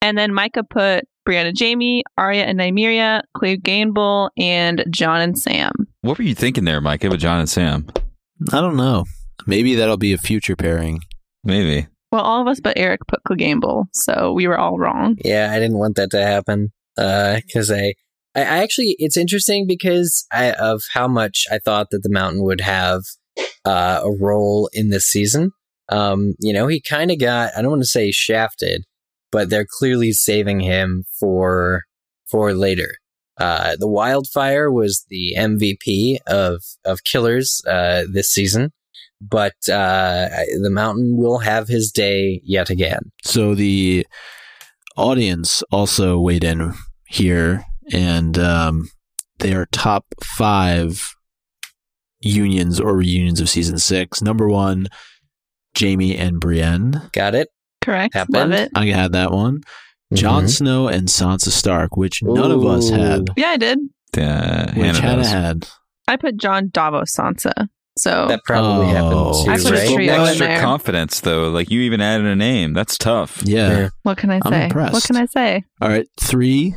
[0.00, 5.36] And then Micah put Brienne and Jaime, Arya and Nymeria, Clegane Bull, and Jon and
[5.36, 5.72] Sam.
[6.02, 7.88] What were you thinking there, Micah, With Jon and Sam?
[8.52, 9.04] I don't know.
[9.46, 11.00] Maybe that'll be a future pairing.
[11.42, 11.88] Maybe.
[12.12, 15.16] Well, all of us but Eric put Clegane so we were all wrong.
[15.24, 17.94] Yeah, I didn't want that to happen Uh, because I,
[18.34, 22.42] I, I actually, it's interesting because I, of how much I thought that the Mountain
[22.42, 23.02] would have
[23.64, 25.52] uh, a role in this season.
[25.88, 28.84] Um, you know, he kind of got, I don't want to say shafted,
[29.32, 31.82] but they're clearly saving him for
[32.26, 32.94] for later.
[33.38, 38.70] Uh, the Wildfire was the MVP of of killers uh, this season,
[39.20, 40.28] but uh,
[40.62, 43.12] the Mountain will have his day yet again.
[43.24, 44.06] So the
[44.96, 46.72] audience also weighed in
[47.06, 48.88] here, and um,
[49.38, 51.14] they are top five
[52.20, 54.20] unions or reunions of season six.
[54.22, 54.86] Number one,
[55.78, 57.02] Jaime and Brienne.
[57.12, 57.48] Got it?
[57.80, 58.14] Correct.
[58.14, 58.34] Happened.
[58.34, 58.70] Love it.
[58.74, 59.60] I had that one.
[60.12, 60.50] Jon Mhm.
[60.50, 63.28] Snow and Sansa Stark, which none of us had.
[63.36, 63.78] Yeah, I did.
[64.18, 65.30] Uh, Which Hannah Hannah does.
[65.30, 65.68] had.
[66.08, 67.68] I put Jon Davos Sansa.
[67.98, 68.88] So That probably Oh.
[68.90, 69.94] happened too, I put a right?
[69.94, 70.60] trio in Extra there.
[70.60, 71.50] confidence, though.
[71.50, 72.72] Like you even added a name.
[72.72, 73.42] That's tough.
[73.44, 73.68] Yeah.
[73.68, 73.88] Yeah.
[74.04, 74.64] what can I I'm say?
[74.64, 74.92] impressed.
[74.94, 75.64] What can I say?
[75.82, 76.06] All right.
[76.18, 76.74] Three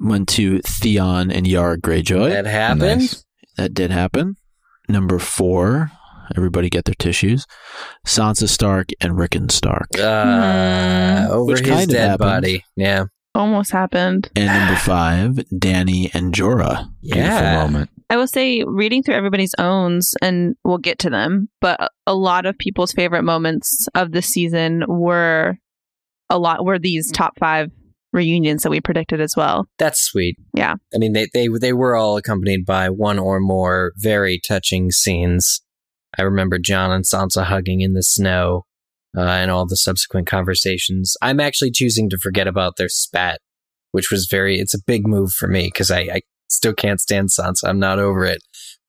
[0.00, 2.30] went to Theon and Yara Greyjoy.
[2.30, 3.00] That happened.
[3.00, 3.24] Nice.
[3.56, 4.36] That did happen.
[4.88, 5.90] Number four,
[6.36, 7.46] everybody get their tissues.
[8.06, 9.88] Sansa Stark and Rickon Stark.
[9.98, 11.32] Uh, Hmm.
[11.32, 12.18] over Which his kind of dead happened.
[12.28, 12.64] body.
[12.76, 13.04] Yeah.
[13.38, 14.30] Almost happened.
[14.36, 16.88] And number five, Danny and Jorah.
[17.02, 17.62] Beautiful Yeah.
[17.62, 17.90] moment.
[18.10, 22.46] I will say, reading through everybody's owns, and we'll get to them, but a lot
[22.46, 25.56] of people's favorite moments of the season were
[26.30, 27.70] a lot were these top five
[28.12, 29.66] reunions that we predicted as well.
[29.78, 30.36] That's sweet.
[30.54, 30.74] Yeah.
[30.94, 35.60] I mean, they, they, they were all accompanied by one or more very touching scenes.
[36.18, 38.64] I remember Jon and Sansa hugging in the snow
[39.18, 41.16] uh, and all the subsequent conversations.
[41.20, 43.40] I'm actually choosing to forget about their spat,
[43.92, 47.30] which was very, it's a big move for me because I, I still can't stand
[47.30, 47.64] Sansa.
[47.68, 48.40] I'm not over it.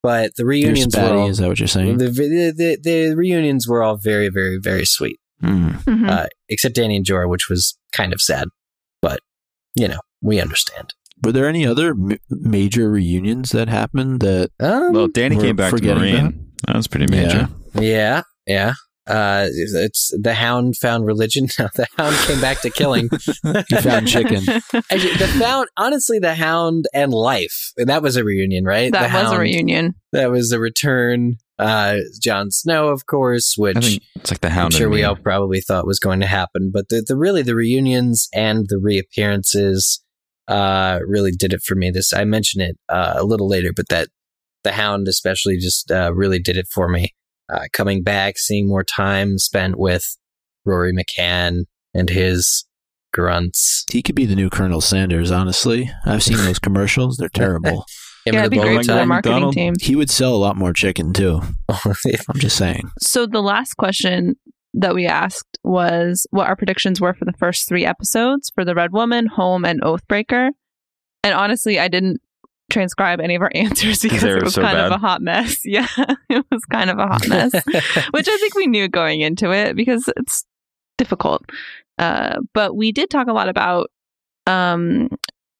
[0.01, 1.97] But the You're reunions were spatty, all, is that what you're saying?
[1.97, 5.19] the, the, the, the reunions were all very, very, very sweet.
[5.41, 5.69] Hmm.
[5.87, 6.09] Mhm.
[6.09, 8.47] uh, except Danny and Jorah, which was kind of sad.
[9.01, 9.19] But,
[9.75, 10.93] you know, we understand.
[11.23, 15.71] Were there any other m- major reunions that happened that Um, Well, Danny came back
[15.71, 16.45] to forgetting Meereen.
[16.67, 17.49] That was pretty major.
[17.75, 18.73] yeah, yeah.
[19.09, 21.47] Uh, it's the Hound found religion.
[21.57, 23.09] No, the Hound came back to killing.
[23.43, 24.43] you found chicken?
[24.91, 27.71] Actually, the Hound, honestly, the Hound and life.
[27.77, 28.91] And That was a reunion, right?
[28.91, 29.95] that the was Hound, a reunion.
[30.11, 31.37] That was a return.
[31.57, 34.57] Uh, Jon Snow, of course, which it's like the hound.
[34.57, 34.73] I'm Hound.
[34.75, 35.03] sure we me.
[35.03, 36.71] all probably thought was going to happen.
[36.73, 40.01] But the, the really the reunions and the reappearances
[40.47, 41.91] uh, really did it for me.
[41.91, 44.07] This I mentioned it uh, a little later, but that
[44.63, 47.13] the Hound especially just uh, really did it for me.
[47.51, 50.17] Uh, coming back, seeing more time spent with
[50.65, 51.61] Rory McCann
[51.93, 52.65] and his
[53.11, 53.85] grunts.
[53.91, 55.89] He could be the new Colonel Sanders, honestly.
[56.05, 57.17] I've seen those commercials.
[57.17, 57.85] They're terrible.
[58.25, 59.53] Him yeah, and it'd be great for their marketing McDonald?
[59.53, 59.73] team.
[59.81, 61.41] He would sell a lot more chicken, too.
[61.69, 62.89] I'm just saying.
[62.99, 64.35] So the last question
[64.73, 68.75] that we asked was what our predictions were for the first three episodes for the
[68.75, 70.49] Red Woman, Home, and Oathbreaker.
[71.23, 72.21] And honestly, I didn't
[72.69, 75.57] transcribe any of our answers because it was so kind of a hot mess.
[75.65, 75.87] Yeah,
[76.29, 77.51] it was kind of a hot mess,
[78.11, 80.45] which I think we knew going into it because it's
[80.97, 81.43] difficult.
[81.97, 83.91] Uh, but we did talk a lot about
[84.47, 85.09] um,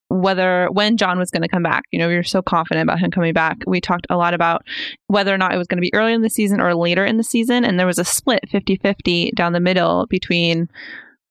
[0.10, 1.84] whether when Jon was going to come back.
[1.92, 3.58] You know, we were so confident about him coming back.
[3.68, 4.64] We talked a lot about
[5.08, 7.18] whether or not it was going to be early in the season or later in
[7.18, 7.64] the season.
[7.64, 10.70] And there was a split 50 50 down the middle between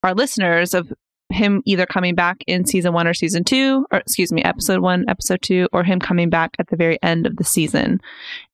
[0.03, 0.93] our listeners of
[1.31, 5.05] him either coming back in season one or season two, or excuse me, episode one,
[5.07, 7.99] episode two, or him coming back at the very end of the season.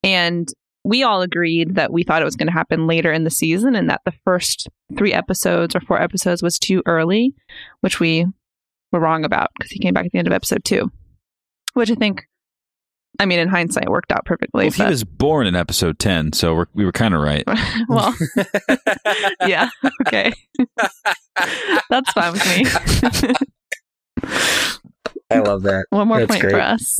[0.03, 0.51] And
[0.83, 3.75] we all agreed that we thought it was going to happen later in the season
[3.75, 7.33] and that the first three episodes or four episodes was too early,
[7.81, 8.25] which we
[8.91, 10.91] were wrong about because he came back at the end of episode two,
[11.73, 12.27] which I think,
[13.19, 14.65] I mean, in hindsight, it worked out perfectly.
[14.65, 17.43] Well, he was born in episode 10, so we're, we were kind of right.
[17.89, 18.13] well,
[19.47, 19.69] yeah,
[20.05, 20.33] okay.
[21.89, 22.65] That's fine with me.
[25.31, 25.85] I love that.
[25.89, 26.51] One more That's point great.
[26.51, 26.99] for us.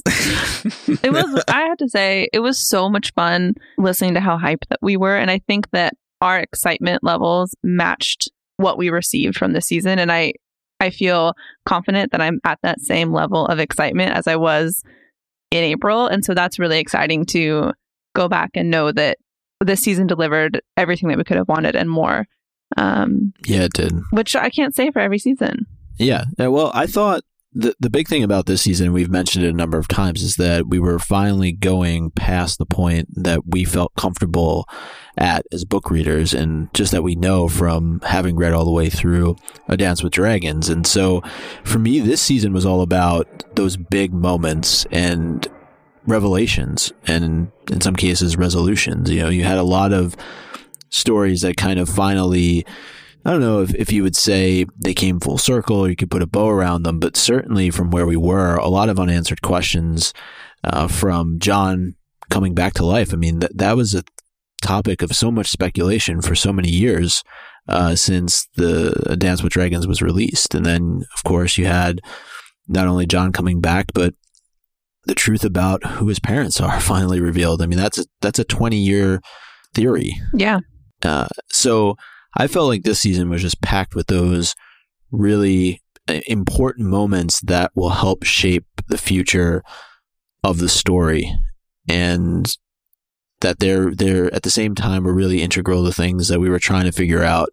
[1.04, 4.68] It was, I have to say, it was so much fun listening to how hyped
[4.70, 5.16] that we were.
[5.16, 10.00] And I think that our excitement levels matched what we received from the season.
[10.00, 10.34] And I,
[10.80, 11.34] I I feel
[11.66, 14.84] confident that I'm at that same level of excitement as I was
[15.56, 16.08] in April.
[16.08, 17.74] And so that's really exciting to
[18.14, 19.18] go back and know that
[19.62, 22.26] this season delivered everything that we could have wanted and more.
[22.78, 23.94] Um, Yeah, it did.
[24.12, 25.66] which I can't say for every season.
[25.98, 26.26] Yeah.
[26.38, 27.24] Yeah, Well, I thought
[27.56, 30.36] the the big thing about this season, we've mentioned it a number of times, is
[30.36, 34.68] that we were finally going past the point that we felt comfortable
[35.18, 38.90] at as book readers, and just that we know from having read all the way
[38.90, 39.38] through
[39.70, 40.68] A Dance with Dragons.
[40.68, 41.22] And so,
[41.64, 45.48] for me, this season was all about those big moments and
[46.06, 49.10] revelations, and in some cases, resolutions.
[49.10, 50.18] You know, you had a lot of
[50.90, 52.66] stories that kind of finally
[53.26, 56.12] I don't know if, if you would say they came full circle or you could
[56.12, 59.42] put a bow around them, but certainly from where we were, a lot of unanswered
[59.42, 60.14] questions
[60.64, 61.96] uh, from Jon
[62.30, 63.14] coming back to life.
[63.14, 64.04] I mean, that, that was a
[64.62, 67.24] topic of so much speculation for so many years
[67.68, 70.54] uh, since the Dance with Dragons was released.
[70.54, 72.02] And then, of course, you had
[72.68, 74.14] not only Jon coming back, but
[75.06, 77.62] the truth about who his parents are finally revealed.
[77.62, 79.22] I mean, that's a, that's a 20 year
[79.74, 80.16] theory.
[80.34, 80.60] Yeah.
[81.04, 81.96] Uh, so
[82.36, 84.56] I felt like this season was just packed with those
[85.12, 89.64] really uh, important moments that will help shape the future
[90.44, 91.32] of the story,
[91.88, 92.56] and
[93.42, 96.60] that they're they're at the same time were really integral to things that we were
[96.60, 97.50] trying to figure out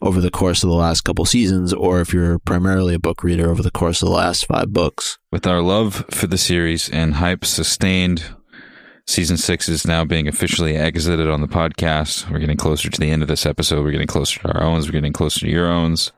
[0.00, 3.48] over the course of the last couple seasons, or if you're primarily a book reader
[3.48, 5.18] over the course of the last five books.
[5.30, 8.24] With our love for the series and hype sustained,
[9.06, 12.30] season six is now being officially exited on the podcast.
[12.30, 13.84] We're getting closer to the end of this episode.
[13.84, 14.86] We're getting closer to our owns.
[14.86, 16.12] We're getting closer to your owns.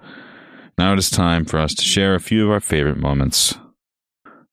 [0.77, 3.57] Now it is time for us to share a few of our favorite moments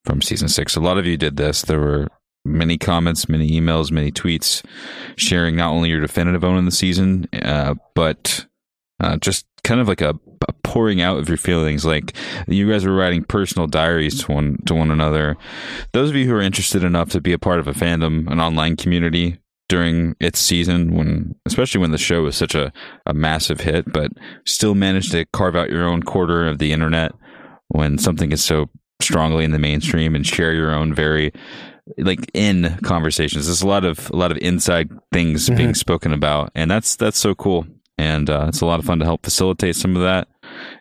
[0.06, 0.76] from season six.
[0.76, 1.62] A lot of you did this.
[1.63, 2.08] There were
[2.46, 4.63] many comments, many emails, many tweets
[5.15, 8.46] sharing not only your definitive own in the season, uh, but
[9.00, 10.15] uh, just kind of like a, a,
[10.72, 11.84] pouring out of your feelings.
[11.84, 12.14] Like
[12.48, 15.36] you guys were writing personal diaries to one to one another.
[15.92, 18.40] Those of you who are interested enough to be a part of a fandom, an
[18.40, 22.72] online community during its season, when especially when the show was such a,
[23.06, 24.12] a massive hit, but
[24.46, 27.12] still managed to carve out your own quarter of the internet
[27.68, 28.70] when something is so
[29.02, 31.34] strongly in the mainstream and share your own very
[31.98, 33.48] like in conversations.
[33.48, 35.58] There's a lot of a lot of inside things mm-hmm.
[35.58, 37.68] being spoken about, and that's that's so cool
[38.02, 40.28] and uh, it's a lot of fun to help facilitate some of that.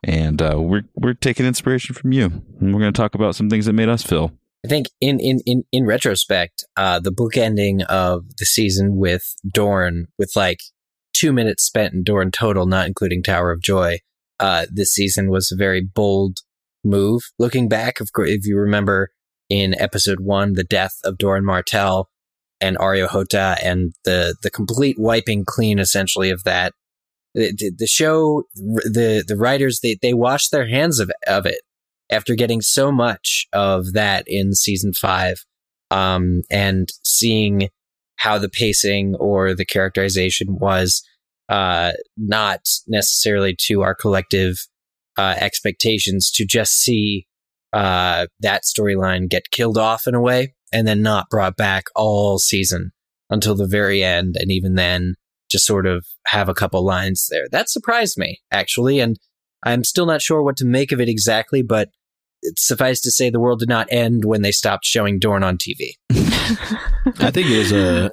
[0.02, 2.26] And uh, we're we're taking inspiration from you,
[2.60, 4.32] and we're going to talk about some things that made us feel.
[4.64, 9.34] I think in in in in retrospect, uh, the book ending of the season with
[9.52, 10.60] Dorne, with like
[11.14, 13.98] two minutes spent in Dorne total, not including Tower of Joy,
[14.38, 16.38] uh, this season was a very bold
[16.84, 17.22] move.
[17.38, 19.10] Looking back, of course, if you remember
[19.48, 22.08] in episode one, the death of Doran Martell
[22.60, 26.74] and Areo Hotah, and the the complete wiping clean, essentially, of that
[27.34, 31.60] the, the show, the the writers they they washed their hands of of it
[32.10, 35.44] after getting so much of that in season five,
[35.90, 37.68] um, and seeing
[38.16, 41.02] how the pacing or the characterization was
[41.48, 44.56] uh, not necessarily to our collective
[45.16, 47.26] uh, expectations to just see
[47.72, 52.38] uh, that storyline get killed off in a way and then not brought back all
[52.38, 52.92] season
[53.30, 54.36] until the very end.
[54.38, 55.14] And even then,
[55.50, 57.46] just sort of have a couple lines there.
[57.50, 59.18] That surprised me, actually, and
[59.64, 61.90] I'm still not sure what to make of it exactly, but
[62.56, 65.92] suffice to say, the world did not end when they stopped showing Dorne on TV.
[66.10, 68.10] I think it was a,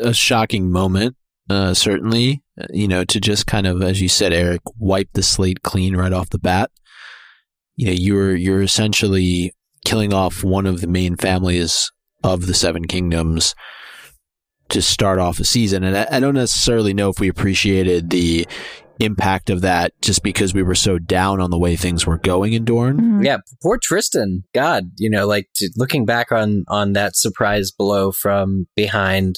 [0.00, 1.16] a shocking moment,
[1.50, 5.62] uh, certainly, you know, to just kind of, as you said, Eric, wipe the slate
[5.62, 6.70] clean right off the bat.
[7.76, 9.52] You know, you're, you're essentially
[9.84, 11.90] killing off one of the main families
[12.24, 13.54] of the Seven Kingdoms
[14.70, 15.84] to start off a season.
[15.84, 18.46] And I, I, don't necessarily know if we appreciated the
[19.00, 22.52] impact of that just because we were so down on the way things were going
[22.52, 22.96] in Dorne.
[22.96, 23.22] Mm-hmm.
[23.22, 24.42] Yeah, poor Trystane.
[24.54, 29.36] God, you know, like to, looking back on on that surprise blow from behind,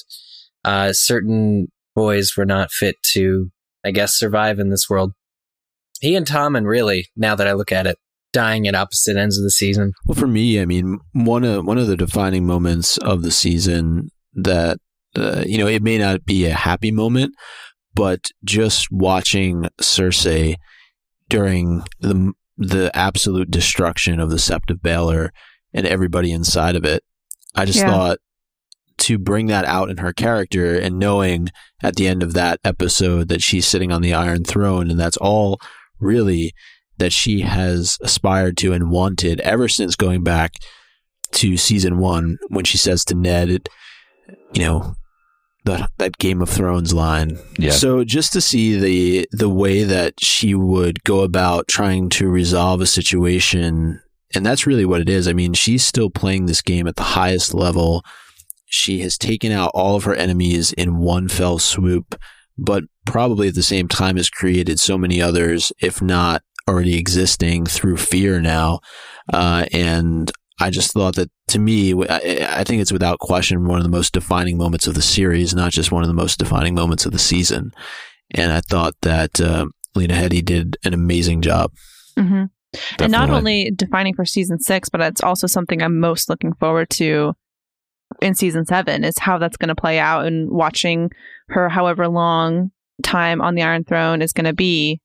[0.65, 3.51] uh, certain boys were not fit to,
[3.85, 5.13] I guess, survive in this world.
[5.99, 7.97] He and Tommen really, now that I look at it,
[8.33, 9.93] dying at opposite ends of the season.
[10.05, 14.09] Well, for me, I mean, one of one of the defining moments of the season
[14.33, 14.79] that
[15.15, 17.35] uh, you know, it may not be a happy moment,
[17.93, 20.55] but just watching Cersei
[21.29, 25.29] during the the absolute destruction of the Sept of Baelor
[25.73, 27.03] and everybody inside of it,
[27.55, 27.87] I just yeah.
[27.87, 28.17] thought
[28.99, 31.49] to bring that out in her character and knowing
[31.81, 35.17] at the end of that episode that she's sitting on the Iron Throne and that's
[35.17, 35.59] all
[35.99, 36.53] really
[36.97, 40.53] that she has aspired to and wanted ever since going back
[41.31, 43.69] to season one when she says to Ned,
[44.53, 44.93] you know,
[45.63, 47.37] the, that Game of Thrones line.
[47.57, 47.71] Yeah.
[47.71, 52.81] So just to see the the way that she would go about trying to resolve
[52.81, 54.01] a situation,
[54.33, 55.27] and that's really what it is.
[55.27, 58.03] I mean, she's still playing this game at the highest level.
[58.65, 62.15] She has taken out all of her enemies in one fell swoop,
[62.57, 67.65] but probably at the same time has created so many others, if not already existing
[67.65, 68.79] through fear now.
[69.31, 70.31] Uh, and
[70.61, 73.89] I just thought that to me, I, I think it's without question one of the
[73.89, 77.11] most defining moments of the series, not just one of the most defining moments of
[77.11, 77.71] the season.
[78.33, 81.71] And I thought that uh, Lena Headey did an amazing job.
[82.17, 82.45] hmm
[82.99, 86.89] And not only defining for season six, but it's also something I'm most looking forward
[86.91, 87.33] to
[88.21, 91.09] in season seven is how that's going to play out and watching
[91.49, 92.71] her however long
[93.03, 94.99] time on the Iron Throne is going to be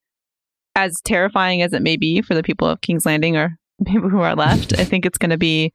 [0.74, 4.20] as terrifying as it may be for the people of King's Landing or people who
[4.20, 4.78] are left.
[4.78, 5.72] I think it's going to be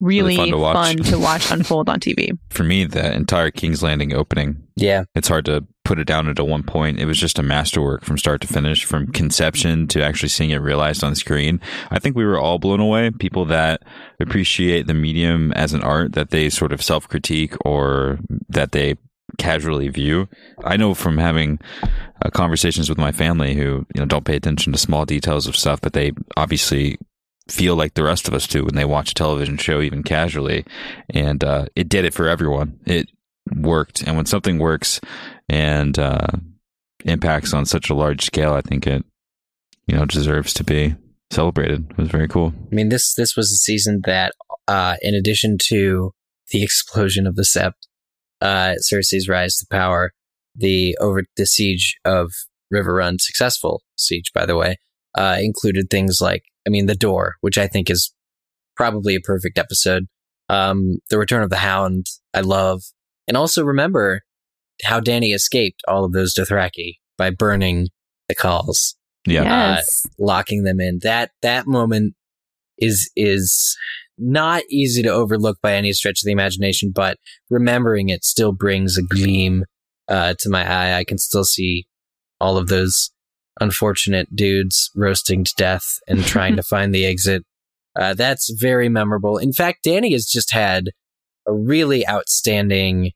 [0.00, 0.74] really, Really fun to watch.
[0.76, 2.36] fun to watch unfold on TV.
[2.50, 5.04] For me, the entire King's Landing opening, Yeah.
[5.14, 6.98] it's hard to put it down into one point.
[6.98, 10.56] It was just a masterwork from start to finish, from conception to actually seeing it
[10.56, 11.60] realized on screen.
[11.90, 13.10] I think we were all blown away.
[13.10, 13.82] People that
[14.20, 18.18] appreciate the medium as an art that they sort of self critique or
[18.48, 18.96] that they
[19.38, 20.28] casually view.
[20.64, 21.58] I know from having
[22.24, 25.56] uh, conversations with my family who you know don't pay attention to small details of
[25.56, 26.98] stuff, but they obviously
[27.48, 30.64] feel like the rest of us do when they watch a television show, even casually.
[31.10, 32.78] And uh, it did it for everyone.
[32.86, 33.10] It
[33.54, 35.00] worked, and when something works
[35.48, 36.28] and uh,
[37.04, 39.04] impacts on such a large scale, I think it
[39.86, 40.94] you know deserves to be
[41.30, 41.90] celebrated.
[41.90, 42.54] It was very cool.
[42.70, 44.32] I mean, this this was a season that,
[44.68, 46.12] uh, in addition to
[46.50, 47.72] the explosion of the Sept,
[48.40, 50.12] uh, Cersei's rise to power,
[50.54, 52.32] the over the siege of
[52.72, 54.76] Riverrun, successful siege, by the way,
[55.16, 58.12] uh, included things like, I mean, the door, which I think is
[58.76, 60.06] probably a perfect episode.
[60.48, 62.82] Um, the Return of the Hound, I love,
[63.26, 64.22] and also remember
[64.84, 67.88] how Dany escaped all of those Dothraki by burning
[68.28, 68.94] the khals
[69.26, 69.44] Yeah.
[69.44, 70.06] Yes.
[70.18, 71.00] locking them in.
[71.02, 72.14] That that moment
[72.78, 73.76] is is
[74.18, 77.18] not easy to overlook by any stretch of the imagination, but
[77.50, 79.64] remembering it still brings a gleam
[80.08, 80.98] uh, to my eye.
[80.98, 81.86] I can still see
[82.40, 83.10] all of those
[83.60, 87.44] unfortunate dudes roasting to death and trying to find the exit.
[87.98, 89.38] Uh, that's very memorable.
[89.38, 90.90] In fact, Dany has just had
[91.46, 93.12] a really outstanding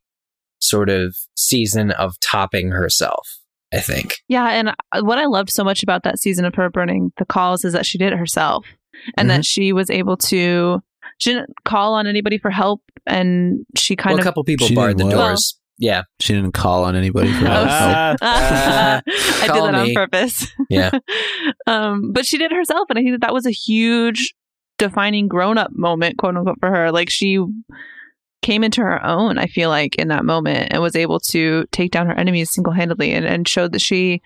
[0.60, 3.26] sort of season of topping herself.
[3.70, 4.16] I think.
[4.28, 7.26] Yeah, and uh, what I loved so much about that season of her burning the
[7.26, 8.64] khals is that she did it herself,
[9.18, 10.80] and that she was able to.
[11.18, 14.24] She didn't call on anybody for help, and she kind Well, a of.
[14.24, 15.58] couple people barred the didn't doors.
[15.78, 16.02] Yeah.
[16.20, 18.18] She didn't call on anybody for Oh, help.
[18.22, 19.02] I
[19.42, 20.46] did Call that on purpose.
[20.68, 20.90] Yeah.
[21.66, 24.34] um, but she did it herself, and I think that that was a huge
[24.78, 26.92] defining grown-up moment, quote unquote, for her.
[26.92, 27.38] Like she
[28.42, 29.38] came into her own.
[29.38, 33.12] I feel like in that moment, and was able to take down her enemies single-handedly,
[33.12, 34.20] and, and showed that she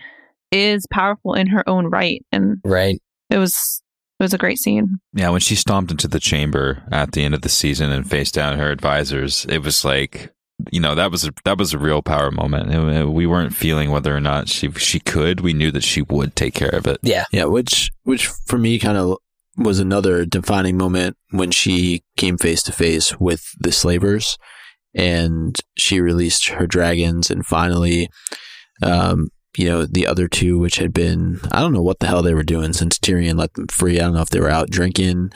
[0.51, 2.23] is powerful in her own right.
[2.31, 3.01] And Right.
[3.29, 3.81] it was
[4.19, 4.97] it was a great scene.
[5.13, 8.35] Yeah, when she stomped into the chamber at the end of the season and faced
[8.35, 10.31] down her advisors, it was like
[10.71, 12.71] you know that was a, that was a real power moment.
[12.71, 15.41] It- it- we weren't feeling whether or not she she could.
[15.41, 16.99] We knew that she would take care of it.
[17.01, 17.25] Yeah.
[17.31, 19.17] Yeah, which which for me kind of
[19.57, 24.37] was another defining moment when she came face to face with the slavers
[24.95, 28.09] and she released her dragons and finally
[28.81, 29.27] um
[29.57, 32.33] you know the other two which had been I don't know what the hell they
[32.33, 33.99] were doing since Tyrion let them free.
[33.99, 35.31] I don't know if they were out drinking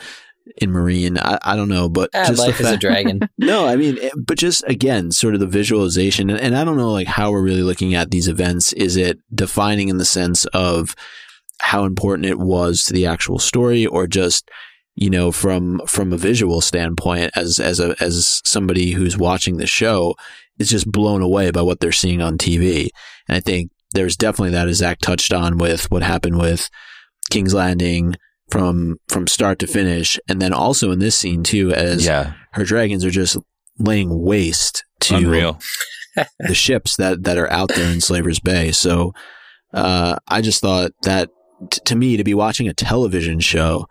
[0.56, 1.18] in Meereen.
[1.20, 3.20] I, I don't know, but Ah, just life is a dragon.
[3.38, 6.76] no, I mean, eh, but just again, sort of the visualization, and, and I don't
[6.76, 8.72] know, like how we're really looking at these events.
[8.72, 10.94] Is it defining in the sense of
[11.60, 14.50] how important it was to the actual story, or just
[14.94, 19.66] you know from from a visual standpoint, as as a as somebody who's watching the
[19.66, 20.14] show
[20.58, 22.88] is just blown away by what they're seeing on TV,
[23.28, 26.68] and I think there's definitely that, as Zach touched on with what happened with
[27.30, 28.14] King's Landing
[28.50, 32.64] from from start to finish, and then also in this scene too, as Yeah, her
[32.64, 33.36] dragons are just
[33.78, 35.58] laying waste to unreal.
[36.40, 38.72] the ships that, that are out there in Slaver's Bay.
[38.72, 39.12] So
[39.72, 41.30] uh, I just thought that
[41.70, 43.86] t- to me to be watching a television show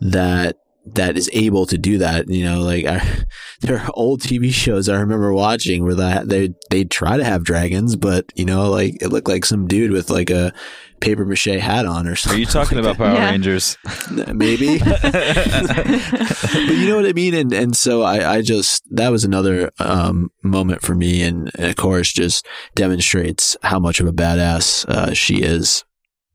[0.00, 3.24] that that is able to do that, you know, like I,
[3.60, 7.44] there are old TV shows I remember watching where that they they try to have
[7.44, 10.52] dragons, but you know, like it looked like some dude with like a
[11.00, 12.36] paper mache hat on or something.
[12.36, 13.30] Are you talking about Power Yeah.
[13.30, 13.76] Rangers?
[14.34, 14.78] maybe?
[14.78, 17.34] but you know what I mean?
[17.34, 21.66] And and so I, I just that was another um, moment for me, and, and
[21.66, 25.84] of course just demonstrates how much of a badass uh, she is.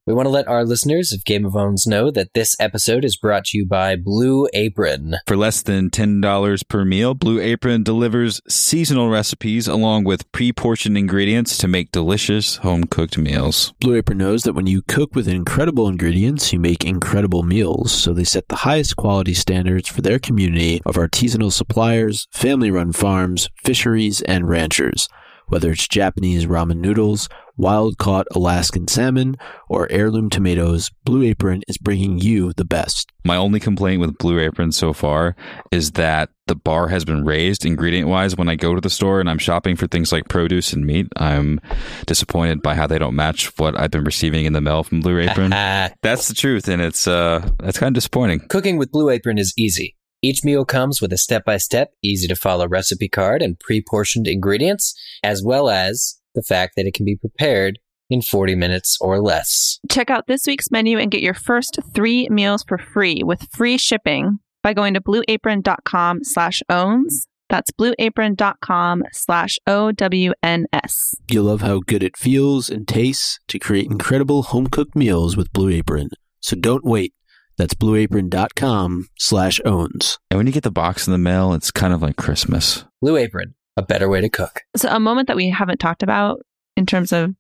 [0.08, 3.18] We want to let our listeners of Game of Thrones know that this episode is
[3.18, 5.18] brought to you by Blue Apron.
[5.28, 10.97] For less than $10 per meal, Blue Apron delivers seasonal recipes along with pre portioned
[10.97, 13.74] ingredients to make delicious home cooked meals.
[13.82, 17.91] Blue Apron knows that when you cook with incredible ingredients, you make incredible meals.
[17.91, 22.93] So they set the highest quality standards for their community of artisanal suppliers, family run
[22.93, 25.10] farms, fisheries, and ranchers.
[25.47, 27.28] Whether it's Japanese ramen noodles,
[27.58, 29.36] wild caught Alaskan salmon,
[29.68, 33.12] or heirloom tomatoes, Blue Apron is bringing you the best.
[33.26, 35.36] My only complaint with Blue Apron so far
[35.72, 39.20] is that the bar has been raised ingredient wise when I go to the store
[39.20, 41.08] and I'm shopping for things like produce and meat.
[41.18, 41.60] I'm
[42.05, 45.20] disappointed by how they don't match what I've been receiving in the mail from Blue
[45.20, 45.49] Apron.
[46.01, 48.47] That's the truth, and it's uh that's kind of disappointing.
[48.47, 49.95] Cooking with Blue Apron is easy.
[50.22, 53.82] Each meal comes with a step by step, easy to follow recipe card and pre
[53.82, 58.98] portioned ingredients, as well as the fact that it can be prepared in 40 minutes
[59.02, 59.80] or less.
[59.90, 63.78] Check out this week's menu and get your first three meals for free with free
[63.78, 67.28] shipping by going to blueapron.com slash owns.
[67.50, 71.16] That's blueapron.com slash O-W-N-S.
[71.30, 75.54] You'll love how good it feels and tastes to create incredible home cooked meals with
[75.54, 76.10] Blue Apron.
[76.42, 77.14] So don't wait.
[77.58, 80.20] That's blueapron.com slash owns.
[80.30, 82.86] And when you get the box in the mail, it's kind of like Christmas.
[83.02, 84.64] Blue Apron, a better way to cook.
[84.76, 86.42] So a moment that we haven't talked about
[86.76, 87.34] in terms of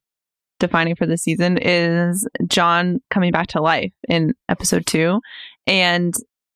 [0.59, 5.19] defining for the season is Jon coming back to life in episode two.
[5.65, 6.13] And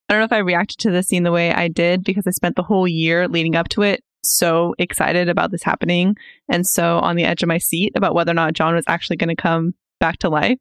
[0.07, 2.31] I don't know if I reacted to the scene the way I did because I
[2.31, 6.15] spent the whole year leading up to it so excited about this happening
[6.47, 9.17] and so on the edge of my seat about whether or not Jon was actually
[9.17, 10.57] going to come back to life.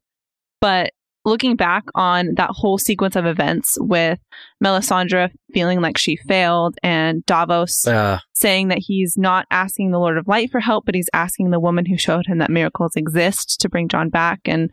[0.61, 0.93] But
[1.25, 4.18] looking back on that whole sequence of events with
[4.64, 10.16] Melisandre feeling like she failed and Davos Uh, saying that he's not asking the Lord
[10.16, 13.61] of Light for help, but he's asking the woman who showed him that miracles exist
[13.61, 14.41] to bring Jon back.
[14.47, 14.71] And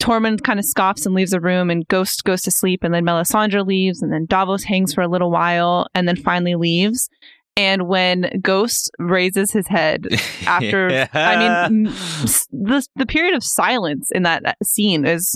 [0.00, 3.04] Tormund kind of scoffs and leaves the room, and Ghost goes to sleep, and then
[3.04, 7.08] Melisandre leaves, and then Davos hangs for a little while, and then finally leaves.
[7.56, 10.06] And when Ghost raises his head
[10.46, 15.34] after, I mean, the the period of silence in that scene is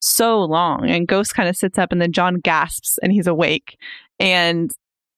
[0.00, 3.76] so long, and Ghost kind of sits up, and then Jon gasps, and he's awake,
[4.18, 4.70] and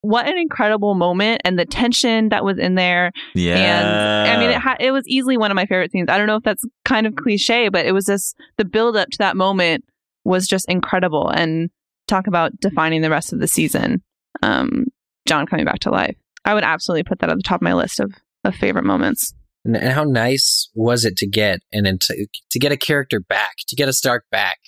[0.03, 4.25] what an incredible moment and the tension that was in there yeah.
[4.25, 6.09] and I mean, it, ha- it was easily one of my favorite scenes.
[6.09, 9.11] I don't know if that's kind of cliche, but it was just the build up
[9.11, 9.85] to that moment
[10.25, 11.29] was just incredible.
[11.29, 11.71] And
[12.13, 14.03] talk about defining the rest of the season.
[14.43, 14.87] Um,
[15.27, 16.17] Jon coming back to life.
[16.45, 18.13] I would absolutely put that at the top of my list of,
[18.45, 19.35] of favorite moments.
[19.65, 23.55] and, and how nice was it to get and to, to get a character back,
[23.69, 24.59] to get a Stark back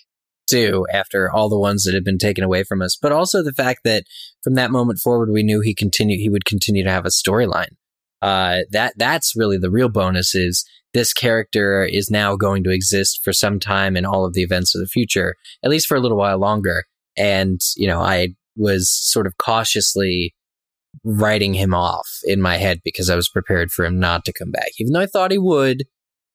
[0.48, 2.96] too, after all the ones that had been taken away from us.
[3.00, 4.04] But also the fact that
[4.42, 7.76] from that moment forward, we knew he continued, he would continue to have a storyline.
[8.22, 10.64] Uh, that that's really the real bonus is
[10.94, 14.74] this character is now going to exist for some time in all of the events
[14.74, 16.84] of the future, at least for a little while longer.
[17.18, 20.34] And you know, I was sort of cautiously
[21.02, 24.50] writing him off in my head because I was prepared for him not to come
[24.50, 25.84] back, even though I thought he would.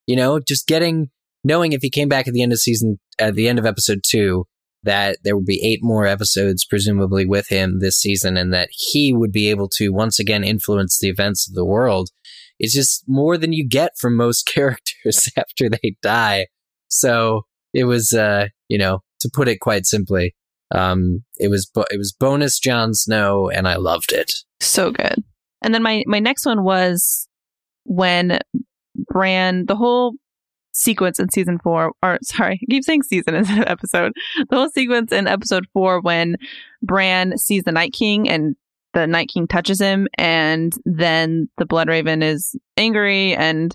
[0.06, 1.10] You know, just getting
[1.44, 4.00] knowing if he came back at the end of season, at the end of episode
[4.06, 4.46] two,
[4.82, 9.12] that there would be eight more episodes presumably with him this season, and that he
[9.12, 12.10] would be able to once again influence the events of the world.
[12.58, 16.46] It's just more than you get from most characters after they die.
[16.88, 17.42] So
[17.72, 20.34] it was, uh, you know, to put it quite simply,
[20.74, 24.32] um, it was bo- it was bonus Jon Snow, and I loved it.
[24.60, 25.22] So good.
[25.62, 27.28] And then my, my next one was
[27.84, 28.38] when
[28.96, 30.14] Bran, the whole
[30.72, 34.12] sequence in season four, or sorry, I keep saying season instead of episode.
[34.48, 36.36] The whole sequence in episode four when
[36.82, 38.56] Bran sees the Night King and
[38.92, 43.74] the Night King touches him, and then the Bloodraven is angry, and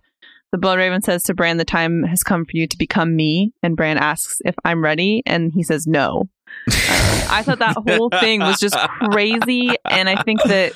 [0.51, 3.77] the Bloodraven says to Bran, "The time has come for you to become me." And
[3.77, 6.29] Bran asks if I'm ready, and he says no.
[6.69, 8.77] Uh, I thought that whole thing was just
[9.11, 10.73] crazy, and I think that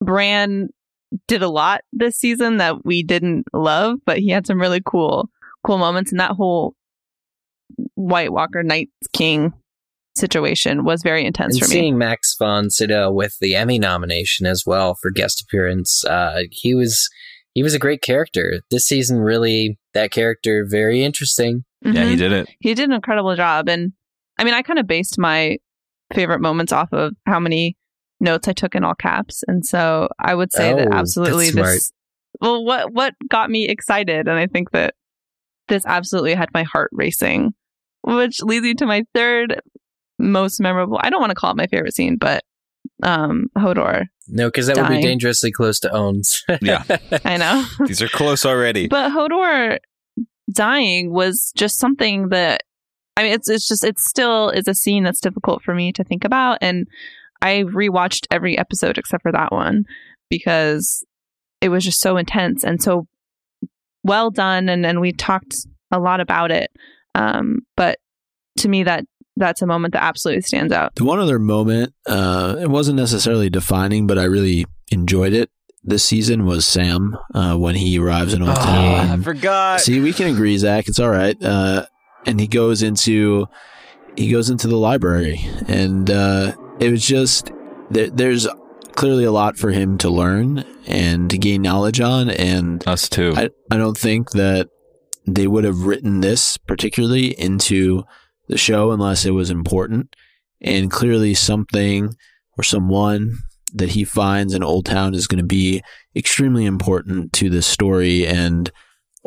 [0.00, 0.70] Bran
[1.26, 5.28] did a lot this season that we didn't love, but he had some really cool,
[5.66, 6.74] cool moments, and that whole
[7.94, 9.52] White Walker Night King
[10.16, 11.80] situation was very intense and for me.
[11.80, 16.74] seeing Max von Sydow with the Emmy nomination as well for guest appearance, uh, he
[16.74, 17.08] was
[17.54, 19.18] he was a great character this season.
[19.18, 21.64] Really, that character very interesting.
[21.82, 22.18] Yeah, he Mhm.
[22.18, 22.48] did it.
[22.60, 23.92] he did an incredible job, and
[24.38, 25.58] I mean, I kind of based my
[26.14, 27.76] favorite moments off of how many
[28.20, 31.92] notes I took in all caps, and so I would say that Oh, absolutely this.
[32.40, 34.94] Well, what what got me excited, and I think that
[35.68, 37.52] this absolutely had my heart racing,
[38.02, 39.60] which leads me to my third
[40.18, 40.98] most memorable.
[41.02, 42.42] I don't want to call it my favorite scene, but
[43.02, 44.06] um, Hodor.
[44.28, 46.42] No, because that would be dangerously close to owns.
[46.60, 46.84] Yeah.
[47.24, 48.88] I know, These are close already.
[48.88, 49.78] but Hodor
[50.52, 52.62] dying was just something that
[53.16, 56.02] I mean it's it's just it still is a scene that's difficult for me to
[56.04, 56.88] think about and
[57.42, 59.84] I rewatched every episode except for that one
[60.30, 61.04] because
[61.60, 63.06] it was just so intense and so
[64.04, 65.56] well done and and we talked
[65.90, 66.70] a lot about it
[67.14, 67.98] um but
[68.56, 69.04] to me that
[69.36, 73.48] that's a moment that absolutely stands out The one other moment, uh, it wasn't necessarily
[73.48, 75.48] defining, but I really enjoyed it
[75.84, 79.20] this season was Sam uh, when he arrives in Old Oh, Town.
[79.20, 79.80] I forgot.
[79.80, 80.88] See, we can agree, Zach.
[80.88, 81.40] It's all right.
[81.40, 81.86] Uh,
[82.26, 83.46] and he goes into
[84.16, 87.50] he goes into the library, and uh, it was just
[87.90, 88.46] there, there's
[88.92, 93.32] clearly a lot for him to learn and to gain knowledge on, and Us too.
[93.36, 94.68] I I don't think that
[95.26, 98.04] they would have written this particularly into
[98.48, 100.14] the show unless it was important,
[100.60, 102.14] and clearly something
[102.56, 103.38] or someone
[103.74, 105.82] that he finds in Oldtown is going to be
[106.16, 108.72] extremely important to this story and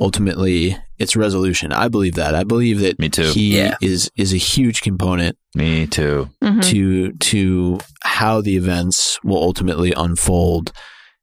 [0.02, 1.72] ultimately its resolution.
[1.72, 2.36] I believe that.
[2.36, 3.32] I believe that Me too.
[3.32, 3.76] he Yeah.
[3.82, 6.30] is is a huge component Me too.
[6.44, 6.64] Mhm.
[6.72, 10.72] to to how the events will ultimately unfold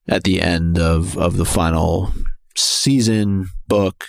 [0.09, 2.13] at the end of of the final
[2.57, 4.07] season book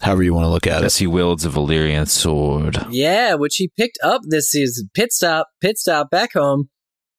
[0.00, 2.78] however you want to look at it Yes, he wields a Valyrian sword.
[2.90, 4.90] Yeah, which he picked up this season.
[4.94, 6.68] Pit stop, pit stop, back home.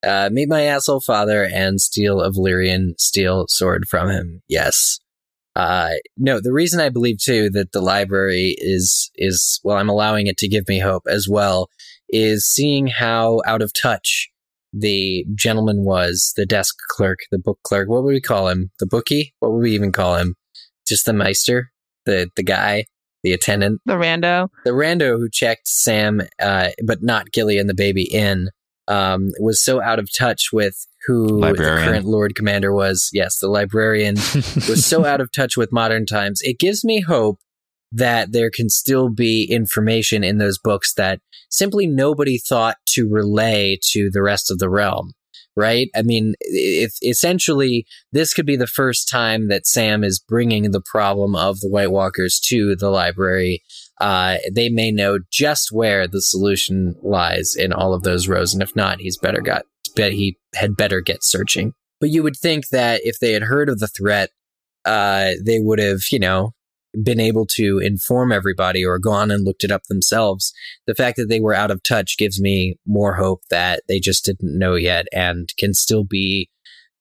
[0.06, 4.42] Uh, meet my asshole father and steal a Valyrian steel sword from him.
[4.48, 5.00] Yes.
[5.58, 10.28] Uh, no, the reason I believe too that the library is, is, well, I'm allowing
[10.28, 11.68] it to give me hope as well,
[12.08, 14.28] is seeing how out of touch
[14.72, 17.88] the gentleman was, the desk clerk, the book clerk.
[17.88, 18.70] What would we call him?
[18.78, 19.34] The bookie?
[19.40, 20.36] What would we even call him?
[20.86, 21.72] Just the maester?
[22.06, 22.84] The, the guy?
[23.24, 23.80] The attendant?
[23.84, 28.50] the rando the rando who checked Sam, uh, but not Gilly and the baby in,
[28.88, 31.76] um, was so out of touch with who Librarian.
[31.76, 33.10] the current Lord Commander was.
[33.12, 34.14] Yes, the librarian
[34.68, 36.40] was so out of touch with modern times.
[36.42, 37.38] It gives me hope
[37.92, 43.78] that there can still be information in those books that simply nobody thought to relay
[43.92, 45.12] to the rest of the realm.
[45.56, 45.88] Right?
[45.96, 50.80] I mean, if essentially this could be the first time that Sam is bringing the
[50.80, 53.62] problem of the White Walkers to the library
[54.00, 58.54] uh, they may know just where the solution lies in all of those rows.
[58.54, 59.64] And if not, he's better got
[59.96, 61.74] bet he had better get searching.
[62.00, 64.30] But you would think that if they had heard of the threat,
[64.84, 66.52] uh, they would have, you know,
[67.02, 70.52] been able to inform everybody or gone and looked it up themselves.
[70.86, 74.24] The fact that they were out of touch gives me more hope that they just
[74.24, 76.48] didn't know yet and can still be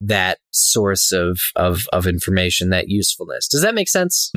[0.02, 3.48] that source of of of information, that usefulness.
[3.48, 4.32] Does that make sense?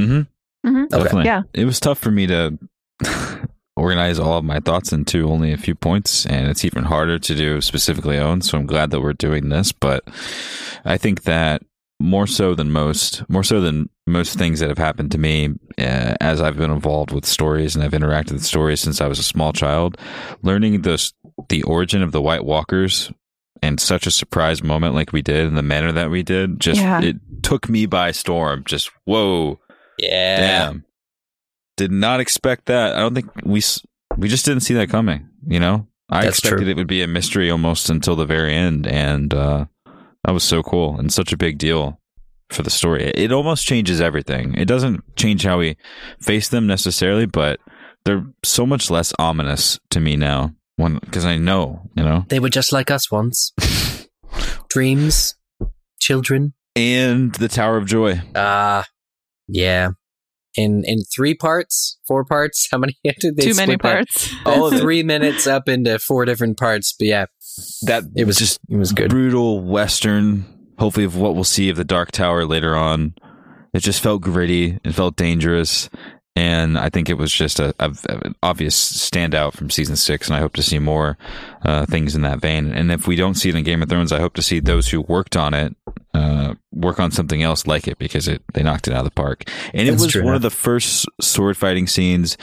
[0.64, 0.84] Hmm Mhm.
[0.92, 1.02] Okay.
[1.04, 1.24] Definitely.
[1.26, 1.42] Yeah.
[1.54, 2.58] It was tough for me to
[3.76, 7.34] organize all of my thoughts into only a few points, and it's even harder to
[7.34, 8.42] do specifically own.
[8.42, 9.72] So I'm glad that we're doing this.
[9.72, 10.04] But
[10.84, 11.62] I think that
[11.98, 16.14] more so than most, more so than most things that have happened to me uh,
[16.20, 19.22] as I've been involved with stories and I've interacted with stories since I was a
[19.24, 19.96] small child,
[20.42, 21.12] learning the
[21.48, 23.11] the origin of the White Walkers
[23.62, 26.80] and such a surprise moment like we did in the manner that we did just
[26.80, 27.00] Yeah.
[27.02, 29.58] it took me by storm just whoa
[30.01, 30.36] Yeah.
[30.66, 30.84] Damn.
[31.76, 32.94] Did not expect that.
[32.96, 33.62] I don't think we
[34.16, 35.86] we just didn't see that coming, you know?
[36.09, 36.70] I That's expected true.
[36.70, 39.66] it would be a mystery almost until the very end and uh
[40.24, 42.01] that was so cool and such a big deal
[42.51, 43.05] for the story.
[43.05, 44.55] It, it almost changes everything.
[44.55, 45.76] It doesn't change how we
[46.20, 47.61] face them necessarily, but
[48.05, 52.24] they're so much less ominous to me now when because I know, you know.
[52.28, 53.53] They were just like us once.
[54.68, 55.36] Dreams,
[56.01, 56.55] children.
[56.76, 58.20] And the Tower of Joy.
[58.34, 58.84] Ah,
[59.51, 59.90] yeah.
[60.57, 62.66] In in three parts, four parts.
[62.72, 64.32] How many did they Too many parts.
[64.44, 66.94] All three minutes up into four different parts.
[66.98, 67.26] But yeah,
[67.82, 69.11] That it was just it was good.
[69.11, 70.44] brutal western
[70.78, 73.14] hopefully of what we'll see of the dark tower later on
[73.74, 75.90] it just felt gritty it felt dangerous
[76.36, 78.76] and i think it was just a, a- an obvious
[79.10, 81.18] standout from season six and i hope to see more
[81.64, 84.12] uh, things in that vein and if we don't see it in game of thrones
[84.12, 85.74] i hope to see those who worked on it
[86.14, 89.10] uh, work on something else like it because it they knocked it out of the
[89.10, 92.36] park and it was true one of the first sword fighting scenes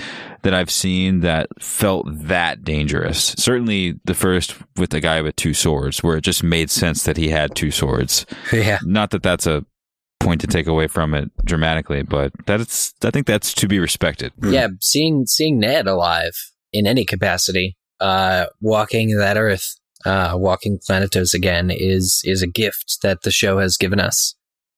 [0.43, 3.33] that I've seen that felt that dangerous.
[3.37, 7.17] Certainly the first with the guy with two swords, where it just made sense that
[7.17, 8.25] he had two swords.
[8.53, 9.65] Yeah, Not that that's a
[10.19, 14.33] point to take away from it dramatically, but that's I think that's to be respected.
[14.43, 14.67] yeah.
[14.81, 16.33] Seeing seeing Ned alive
[16.73, 22.97] in any capacity, uh, walking that earth, uh, walking Planetos again is is a gift
[23.03, 24.33] that the show has given us.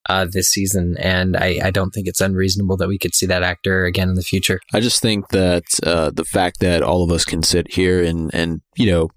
[0.08, 3.44] Uh, this season, and I, I don't think it's unreasonable that we could see that
[3.44, 4.60] actor again in the future.
[4.74, 8.34] I just think that uh, the fact that all of us can sit here and,
[8.34, 9.10] and, you know,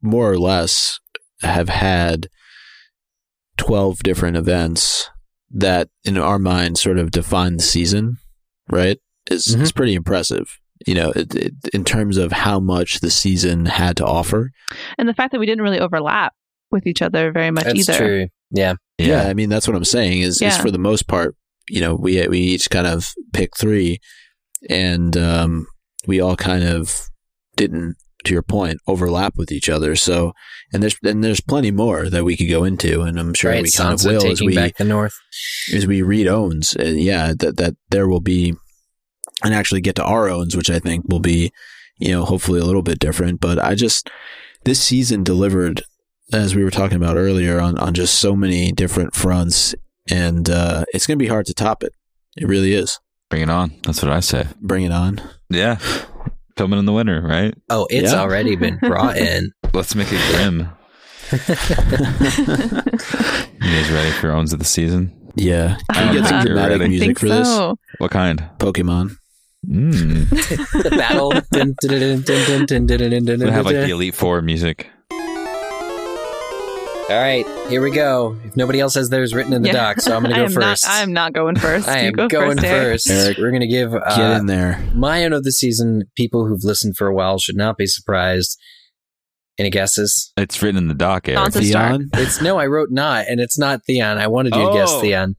[0.00, 1.00] more or less
[1.42, 2.28] have had
[3.56, 5.10] 12 different events
[5.50, 8.18] that in our mind sort of define the season,
[8.70, 8.98] right?
[9.30, 9.60] is, Mhm.
[9.60, 10.58] is pretty impressive.
[10.86, 14.52] You know, it, it, in terms of how much the season had to offer.
[14.96, 16.32] And the fact that we didn't really overlap
[16.70, 17.98] with each other very much That's either.
[17.98, 18.26] true.
[18.50, 18.74] Yeah.
[18.96, 19.24] Yeah.
[19.24, 21.34] I mean, that's what I'm saying is, is for the most part,
[21.68, 24.00] you know, we, we each kind of picked three
[24.70, 25.66] and, um,
[26.06, 27.08] we all kind of
[27.56, 29.94] didn't, to your point, overlap with each other.
[29.96, 30.32] So,
[30.72, 33.02] and there's, and there's plenty more that we could go into.
[33.02, 33.62] And I'm sure right.
[33.62, 35.14] we kind of will as we, back the North.
[35.74, 36.76] as we read owns.
[36.76, 37.32] Uh, yeah.
[37.38, 38.54] That, that there will be,
[39.44, 41.52] and actually get to our owns, which I think will be,
[41.98, 43.40] you know, hopefully a little bit different.
[43.40, 44.10] But I just,
[44.64, 45.82] this season delivered,
[46.32, 49.74] as we were talking about earlier, on, on just so many different fronts.
[50.10, 51.92] And uh, it's going to be hard to top it.
[52.36, 52.98] It really is.
[53.30, 53.74] Bring it on.
[53.82, 54.46] That's what I say.
[54.60, 55.20] Bring it on.
[55.50, 55.78] Yeah.
[56.58, 57.54] Filming in the winter, right?
[57.70, 59.52] Oh, it's already been brought in.
[59.72, 60.68] Let's make it grim.
[61.30, 61.38] you
[63.60, 65.30] guys ready for Owns of the Season?
[65.36, 65.76] Yeah.
[65.92, 67.34] Can you get some dramatic music for so.
[67.34, 67.76] this?
[67.98, 68.40] What kind?
[68.58, 69.16] Pokemon.
[69.68, 70.28] Mm.
[70.82, 71.30] the battle.
[71.52, 71.76] dun,
[73.52, 74.90] have like the Elite Four music.
[77.10, 78.36] All right, here we go.
[78.44, 79.94] If nobody else has theirs written in the Yeah.
[79.94, 80.84] doc, so I'm going to go am first.
[80.84, 81.88] Not, I am not going first.
[81.88, 82.92] I am go going first, Eric.
[82.92, 83.10] first.
[83.10, 84.78] Eric, We're going to give Get uh, in there.
[84.94, 86.02] my own of the season.
[86.18, 88.58] People who've listened for a while should not be surprised.
[89.58, 90.32] Any guesses?
[90.36, 91.40] It's written in the doc, Eric.
[91.54, 92.10] Sansa Theon?
[92.14, 94.18] It's no, I wrote not, and it's not Theon.
[94.18, 95.00] I wanted you to guess Oh.
[95.00, 95.36] Theon.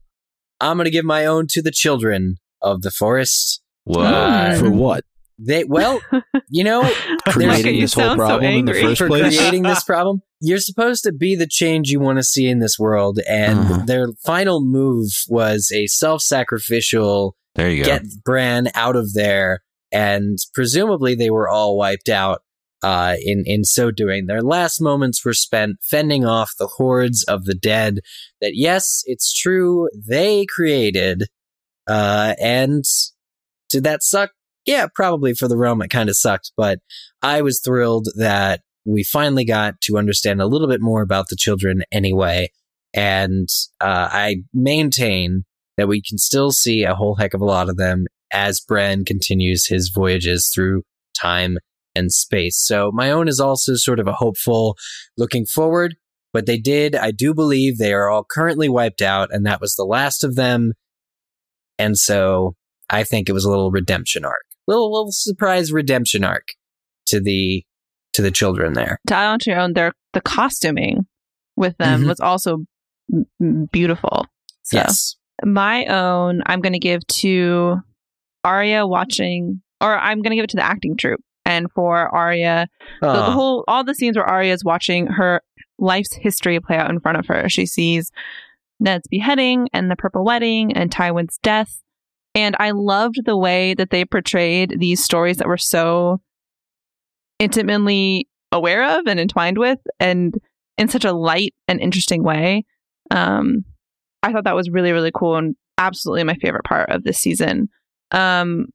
[0.60, 3.62] I'm going to give my own to the children of the forest.
[3.84, 4.02] Whoa.
[4.02, 5.04] Uh, For what?
[5.38, 6.00] They well,
[6.50, 6.82] you know,
[7.28, 8.82] Creating you this whole sound so problem in the angry.
[8.82, 10.20] first for creating this problem.
[10.40, 13.82] You're supposed to be the change you want to see in this world, and Uh-huh.
[13.86, 17.90] their final move was a self-sacrificial there you go.
[17.90, 19.60] get Bran out of there,
[19.92, 22.42] and presumably they were all wiped out.
[22.82, 27.44] Uh, in in so doing, their last moments were spent fending off the hordes of
[27.44, 28.00] the dead.
[28.40, 31.24] That yes, it's true they created.
[31.86, 32.82] Uh, and
[33.68, 34.30] did that suck?
[34.64, 36.78] Yeah, probably for the realm it kind of sucked, but
[37.20, 41.36] I was thrilled that we finally got to understand a little bit more about the
[41.36, 42.48] children anyway.
[42.94, 43.48] And
[43.80, 45.44] uh, I maintain
[45.76, 49.04] that we can still see a whole heck of a lot of them as Bran
[49.04, 50.82] continues his voyages through
[51.20, 51.58] time
[51.94, 52.58] and space.
[52.58, 54.76] So my own is also sort of a hopeful
[55.16, 55.96] looking forward,
[56.32, 59.74] but they did, I do believe they are all currently wiped out, and that was
[59.74, 60.72] the last of them.
[61.78, 62.54] And so
[62.88, 66.48] I think it was a little redemption arc, little little surprise redemption arc
[67.06, 67.64] to the
[68.14, 68.98] to the children there.
[69.06, 71.06] to add on to your own, their the costuming
[71.56, 72.08] with them Mhm.
[72.08, 72.64] was also
[73.72, 74.26] beautiful.
[74.62, 75.16] So Yes.
[75.44, 77.78] my own, I'm going to give to
[78.44, 81.20] Arya watching, or I'm going to give it to the acting troupe.
[81.44, 82.68] And for Arya,
[83.00, 85.42] the, the whole, all the scenes where Arya is watching her
[85.78, 87.48] life's history play out in front of her.
[87.48, 88.10] She sees
[88.78, 91.82] Ned's beheading and the purple wedding and Tywin's death.
[92.34, 96.20] And I loved the way that they portrayed these stories that were so
[97.40, 100.38] intimately aware of and entwined with and
[100.78, 102.64] in such a light and interesting way.
[103.10, 103.64] Um,
[104.22, 107.68] I thought that was really, really cool and absolutely my favorite part of this season.
[108.12, 108.66] Um,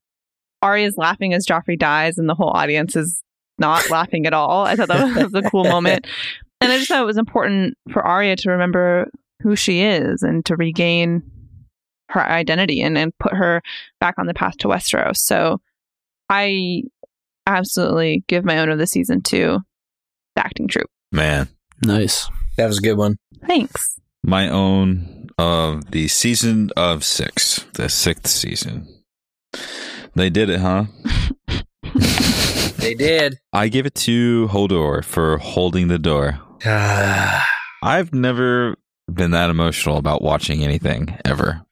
[0.62, 3.22] Arya's laughing as Joffrey dies, and the whole audience is
[3.60, 4.66] not laughing at all.
[4.66, 6.08] I thought that was a cool moment.
[6.62, 9.10] And I just thought it was important for Arya to remember
[9.42, 11.22] who she is and to regain
[12.10, 13.62] her identity and, and put her
[14.00, 15.18] back on the path to Westeros.
[15.18, 15.60] So
[16.30, 16.84] I
[17.46, 19.60] absolutely give my own of the season to
[20.36, 20.90] the acting troupe.
[21.12, 21.48] Man.
[21.84, 22.30] Nice.
[22.58, 23.18] That was a good one.
[23.46, 24.00] Thanks.
[24.24, 28.88] My own of the season of six, the sixth season.
[30.16, 30.86] They did it, huh?
[32.86, 33.40] They did.
[33.52, 36.40] I give it to Hodor for holding the door.
[36.66, 38.76] I've never
[39.12, 41.66] been that emotional about watching anything ever.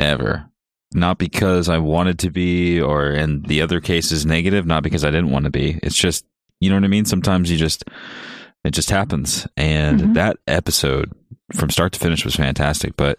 [0.00, 0.50] Ever.
[0.94, 5.04] Not because I wanted to be, or in the other case is negative, not because
[5.04, 5.78] I didn't want to be.
[5.82, 6.24] It's just,
[6.60, 7.04] you know what I mean?
[7.04, 7.84] Sometimes you just,
[8.64, 9.46] it just happens.
[9.56, 10.14] And Mhm.
[10.14, 11.12] that episode
[11.54, 12.96] from start to finish was fantastic.
[12.96, 13.18] But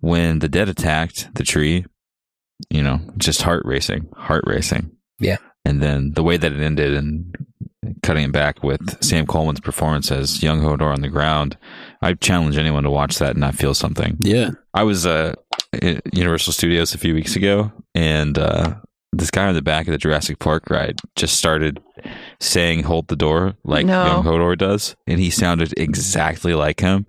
[0.00, 1.84] when the dead attacked the tree,
[2.70, 4.90] you know, just heart racing, heart racing.
[5.20, 5.36] Yeah.
[5.64, 7.34] And then the way that it ended and
[8.02, 11.56] cutting it back with Sam Coleman's performance as young Hodor on the ground,
[12.02, 14.16] I challenge anyone to watch that and not feel something.
[14.20, 14.50] Yeah.
[14.74, 15.65] I was uh, at
[16.12, 18.74] Universal Studios a few weeks ago, and uh,
[19.12, 21.80] this guy on the back of the Jurassic Park ride just started
[22.40, 24.04] saying "Hold the door" like No.
[24.06, 27.06] young Hodor does, and he sounded exactly like him.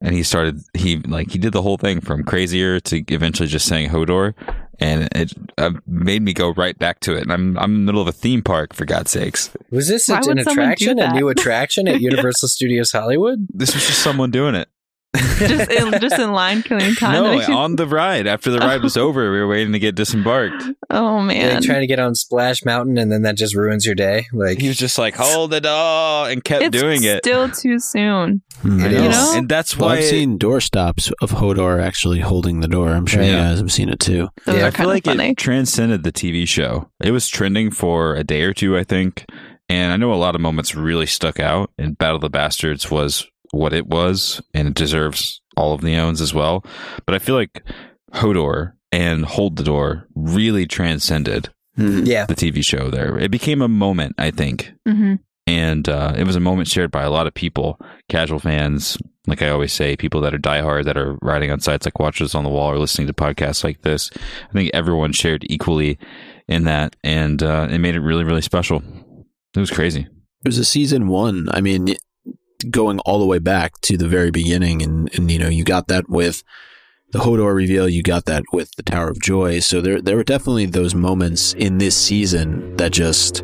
[0.00, 3.66] And he started he like he did the whole thing from crazier to eventually just
[3.66, 4.34] saying Hodor,
[4.78, 7.22] and it uh, made me go right back to it.
[7.22, 9.50] And I'm I'm in the middle of a theme park for God's sakes.
[9.70, 13.46] was this Why an would someone do attraction, a new attraction at Universal Studios Hollywood?
[13.50, 14.68] This was just someone doing it.
[15.38, 17.12] just in just in line killing time.
[17.22, 18.26] no, That we- on the ride.
[18.26, 20.62] After the ride was over, we were waiting to get disembarked.
[20.90, 21.62] oh You're man.
[21.62, 24.26] trying to get on Splash Mountain, and then that just ruins your day.
[24.32, 27.24] Like He was just like, "Hold the door," and kept it's doing it.
[27.24, 28.42] still too soon.
[28.62, 29.02] Hmm, It I is.
[29.02, 29.32] You know?
[29.36, 32.90] and that's Well, why I've seen doorstops of Hodor actually holding the door.
[32.90, 34.28] I'm sure you guys have seen it too.
[34.46, 35.30] Those Yeah, are I feel kind of like funny.
[35.30, 36.88] it transcended the TV show.
[37.02, 39.24] It was trending for a day or two, I think.
[39.68, 42.90] And I know a lot of moments really stuck out, and Battle of the Bastards
[42.90, 46.64] was what it was, and it deserves all of the owns as well.
[47.06, 47.62] But I feel like
[48.12, 52.04] Hodor and Hold the Door really transcended Hmm.
[52.04, 53.18] yeah, the TV show there.
[53.18, 54.72] It became a moment, I think.
[54.86, 55.14] hmm
[55.48, 59.42] And uh, it was a moment shared by a lot of people, casual fans, like
[59.42, 62.44] I always say, people that are diehard that are riding on sites like Watchers on
[62.44, 64.10] the Wall or listening to podcasts like this.
[64.48, 65.98] I think everyone shared equally
[66.46, 68.80] in that, and uh, it made it really, really special.
[69.56, 70.02] It was crazy.
[70.02, 71.48] It was a season one.
[71.50, 71.96] I mean,
[72.70, 75.88] going all the way back to the very beginning, and and you know, you got
[75.88, 76.42] that with
[77.12, 77.88] the Hodor reveal.
[77.88, 79.60] You got that with the Tower of Joy.
[79.60, 83.42] So there there were definitely those moments in this season that just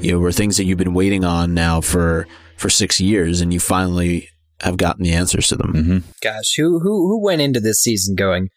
[0.00, 3.52] you know were things that you've been waiting on now for for six years, and
[3.52, 4.28] you finally
[4.60, 5.72] have gotten the answers to them.
[5.72, 8.48] hmm gosh, who who who went into this season going?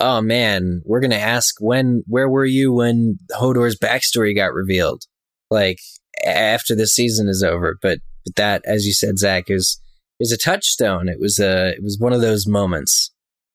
[0.00, 2.02] Oh man, we're gonna ask when.
[2.06, 5.02] Where were you when Hodor's backstory got revealed?
[5.50, 5.78] Like
[6.24, 7.78] after this season is over.
[7.80, 9.80] But but that, as you said, Zach, is
[10.20, 11.08] is a touchstone.
[11.08, 13.12] It was a it was one of those moments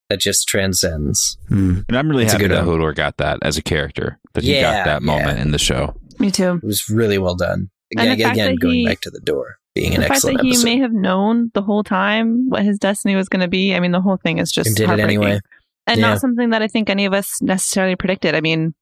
[0.09, 1.37] that just transcends.
[1.49, 1.79] Hmm.
[1.87, 2.79] And I'm really It's happy good that one.
[2.79, 5.41] Hodor got that as a character, that he Yeah, got that moment yeah.
[5.43, 5.95] in the show.
[6.19, 6.59] Me too.
[6.61, 7.69] It was really well done.
[7.97, 10.17] And Again, fact again that going he- back to the door being an the fact
[10.17, 10.65] excellent that he episode.
[10.65, 13.73] may have known the whole time what his destiny was going to be.
[13.75, 15.23] I mean, the whole thing is just and did it heartbreaking.
[15.23, 15.39] anyway.
[15.87, 16.09] and Yeah.
[16.09, 18.35] not something that I think any of us necessarily predicted.
[18.35, 18.73] I mean,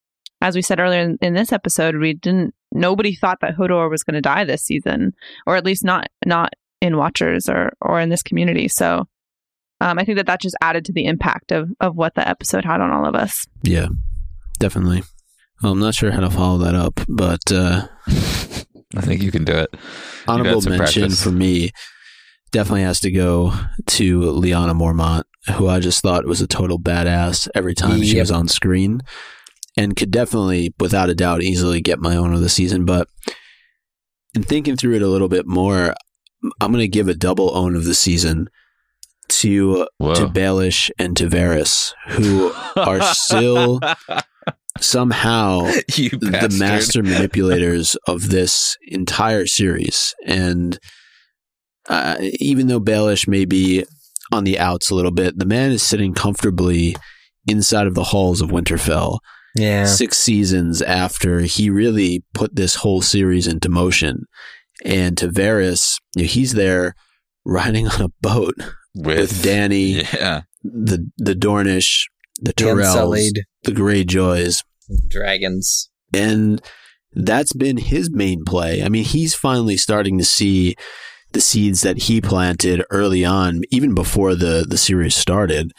[0.42, 2.54] as we said earlier in, in this episode, we didn't.
[2.72, 5.14] Nobody thought that Hodor was going to die this season,
[5.46, 8.68] or at least not not in Watchers or or in this community.
[8.68, 9.08] So,
[9.80, 12.66] um, I think that that just added to the impact of of what the episode
[12.66, 13.46] had on all of us.
[13.64, 13.88] Yeah,
[14.60, 15.04] definitely.
[15.62, 17.88] Well, I'm not sure how to follow that up, but uh,
[18.96, 19.70] I think you can do it.
[20.28, 21.24] honorable some mention practice.
[21.24, 21.72] for me
[22.52, 23.54] definitely has to go
[23.88, 25.24] to Lyanna Mormont,
[25.56, 29.02] who I just thought was a total badass every time she was on screen,
[29.78, 32.86] and could definitely, without a doubt, easily get my own of the season.
[32.86, 33.08] But
[34.36, 35.96] in thinking through it a little bit more,
[36.60, 38.50] I'm going to give a double own of the season
[39.30, 40.16] to Whoa.
[40.16, 43.80] to Baelish and to Varys, who are still
[44.80, 50.14] somehow the master manipulators of this entire series.
[50.26, 50.80] And
[51.88, 53.86] uh, even though Baelish may be
[54.34, 56.96] on the outs a little bit, the man is sitting comfortably
[57.48, 59.20] inside of the halls of Winterfell
[59.56, 59.86] Yeah.
[59.86, 64.26] six seasons after he really put this whole series into motion.
[64.86, 66.96] And to Varys, you know, he's there
[67.46, 68.56] riding on a boat
[68.96, 70.42] with, Dany, Yeah.
[70.64, 72.06] the the Dornish,
[72.42, 73.32] the The Tyrells,
[73.64, 74.64] the Greyjoys,
[75.08, 75.90] dragons.
[76.14, 76.62] and
[77.14, 78.82] that's been his main play.
[78.84, 80.76] I mean, he's finally starting to see
[81.34, 85.72] the seeds that he planted early on, even before the the series started,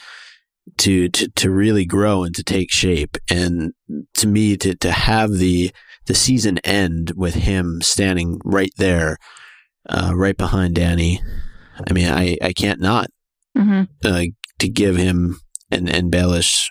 [0.79, 3.17] to to to really grow and to take shape.
[3.31, 3.73] And
[4.15, 5.73] to me, to to have the
[6.07, 9.19] the season end with him standing right there,
[9.89, 11.19] uh, right behind Dany.
[11.89, 13.09] I mean, I I can't not
[13.57, 14.25] hmm uh,
[14.59, 15.41] to give him
[15.71, 16.67] and and Baelish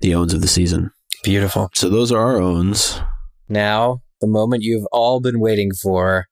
[0.00, 0.90] the owns of the season.
[1.22, 1.70] Beautiful.
[1.74, 2.98] So those are our owns.
[3.48, 6.26] Now, the moment you've all been waiting for,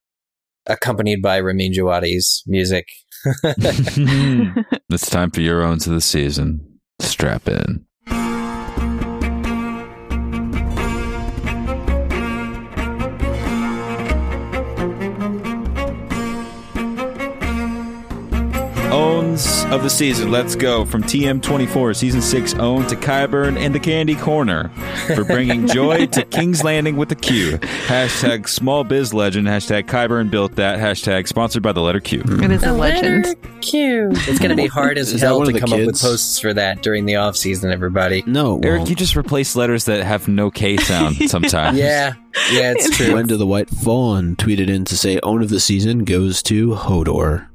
[0.66, 2.86] accompanied by Ramin Djawadi's music.
[3.44, 6.77] it's time for your owns of the season.
[7.00, 7.87] Strap in.
[18.98, 20.32] Owns of the season.
[20.32, 24.72] Let's go from TM24 season 6 own to Qyburn and the Candy Corner
[25.14, 27.58] for bringing joy to King's Landing with a Q.
[27.58, 29.46] Hashtag small biz legend.
[29.46, 30.80] Hashtag Qyburn built that.
[30.80, 32.24] Hashtag sponsored by the letter Q.
[32.26, 33.36] It is a legend.
[33.60, 34.08] Q.
[34.12, 36.52] It's going to be hard as hell to of the come up with posts for
[36.54, 37.70] that during the off season.
[37.70, 38.24] Everybody.
[38.26, 38.90] No, Eric, won't.
[38.90, 41.78] you just replace letters that have no K sound sometimes.
[41.78, 42.14] Yeah,
[42.50, 43.10] yeah, it's true.
[43.10, 47.46] Gwenda the White Fawn tweeted in to say, "Own of the season goes to Hodor.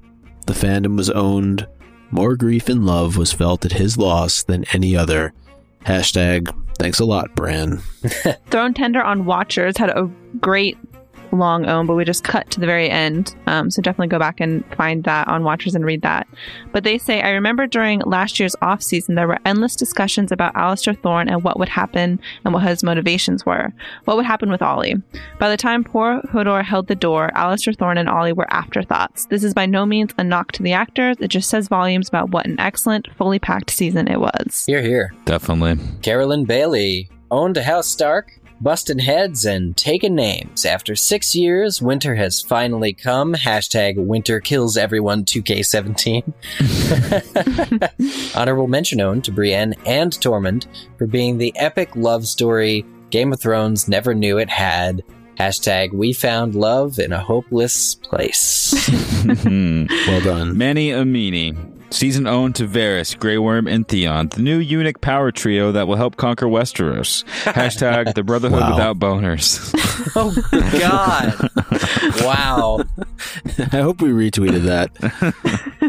[0.44, 1.68] The fandom was owned.
[2.12, 5.34] More grief and love was felt at his loss than any other."
[5.86, 7.78] Hashtag Thanks a lot, Bran.
[8.50, 10.78] Throne Tender on Watchers had a great
[11.34, 13.36] long own, but we just cut to the very end.
[13.48, 16.28] Um, so definitely go back and find that on Watchers and read that.
[16.72, 20.54] But they say, I remember during last year's off season, there were endless discussions about
[20.54, 23.74] Alliser Thorne and what would happen and what his motivations were.
[24.06, 24.96] What would happen with Olly?
[25.40, 29.26] By the time poor Hodor held the door, Alliser Thorne and Olly were afterthoughts.
[29.26, 31.18] This is by no means a knock to the actors.
[31.20, 34.66] It just says volumes about what an excellent, fully packed season it was.
[34.66, 35.14] Here, here.
[35.26, 35.84] Definitely.
[36.02, 40.66] Carolyn Bailey owned a House Stark, busting heads and taking names.
[40.66, 43.34] After six years, winter has finally come.
[43.34, 46.34] Hashtag winter kills everyone 2K17.
[48.36, 50.66] Honorable mention owned to Brienne and Tormund
[50.98, 55.04] for being the epic love story Game of Thrones never knew it had.
[55.38, 58.74] Hashtag we found love in a hopeless place.
[59.24, 59.86] Hmm.
[60.08, 60.58] Well done.
[60.58, 61.73] Manny Amini.
[61.94, 65.96] Season owned to Varys, Grey Worm, and Theon, the new eunuch power trio that will
[65.96, 67.24] help conquer Westeros.
[67.44, 68.72] Hashtag the Brotherhood Wow.
[68.72, 69.72] without boners.
[70.16, 70.34] oh,
[70.80, 71.50] God.
[72.26, 72.84] wow.
[73.72, 74.90] I hope we retweeted that.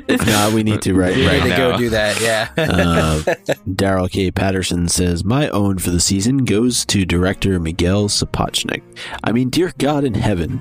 [0.06, 1.70] if not, we need to right You right need to now.
[1.72, 2.48] go do that, yeah.
[2.58, 3.22] Uh,
[3.66, 4.30] Daryl K.
[4.30, 8.82] Patterson says, My own for the season goes to director Miguel Sapochnik.
[9.24, 10.60] I mean, dear God in heaven.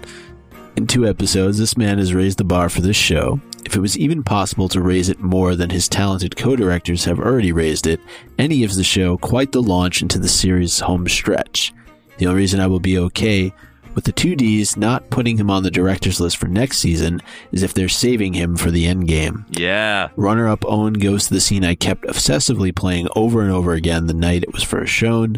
[0.78, 3.40] In two episodes, this man has raised the bar for this show.
[3.66, 7.20] If it was even possible to raise it more than his talented co directors have
[7.20, 8.00] already raised it,
[8.38, 11.74] any he gives the show quite the launch into the series' home stretch.
[12.18, 13.54] The only reason I will be okay
[13.96, 17.64] with the two Ds not putting him on the director's list for next season is
[17.64, 19.46] if they're saving him for the end game.
[19.52, 20.10] yeah.
[20.16, 24.08] Runner up Owen goes to the scene I kept obsessively playing over and over again
[24.08, 25.38] the night it was first shown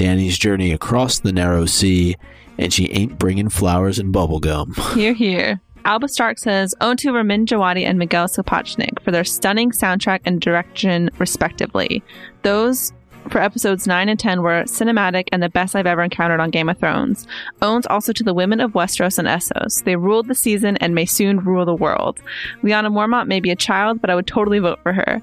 [0.00, 2.16] Dany's journey across the narrow sea,
[2.56, 4.94] and she ain't bringing flowers and bubblegum.
[4.94, 5.60] Here, here.
[5.84, 10.40] Alba Stark says, own to Ramin Djawadi and Miguel Sapochnik for their stunning soundtrack and
[10.40, 12.02] direction, respectively.
[12.42, 12.92] Those
[13.28, 16.68] for episodes 9 and 10 were cinematic and the best I've ever encountered on Game
[16.68, 17.26] of Thrones.
[17.60, 19.84] Owns also to the women of Westeros and Essos.
[19.84, 22.20] They ruled the season and may soon rule the world.
[22.62, 25.20] Lyanna Mormont may be a child, but I would totally vote for her.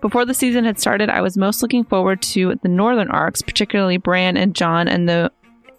[0.00, 3.98] Before the season had started, I was most looking forward to the northern arcs, particularly
[3.98, 5.30] Bran and Jon and the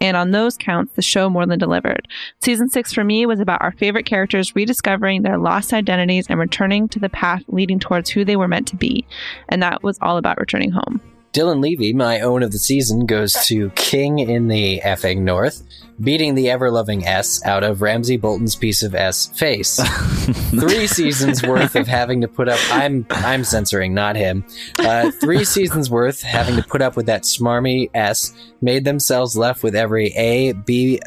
[0.02, 2.08] and on those counts, the show more than delivered.
[2.40, 6.88] Season 6 for me was about our favorite characters rediscovering their lost identities and returning
[6.88, 9.06] to the path leading towards who they were meant to be.
[9.48, 11.00] And that was all about returning home.
[11.32, 15.62] Dylan Levy, my own of the season, goes to King in the effing North,
[15.98, 19.76] beating the ever loving S out of Ramsay Bolton's piece of S face.
[20.50, 22.58] three seasons worth of having to put up.
[22.70, 24.44] I'm I'm censoring, not him.
[24.78, 29.62] Uh, three seasons worth having to put up with that smarmy S made themselves left
[29.62, 31.00] with every A B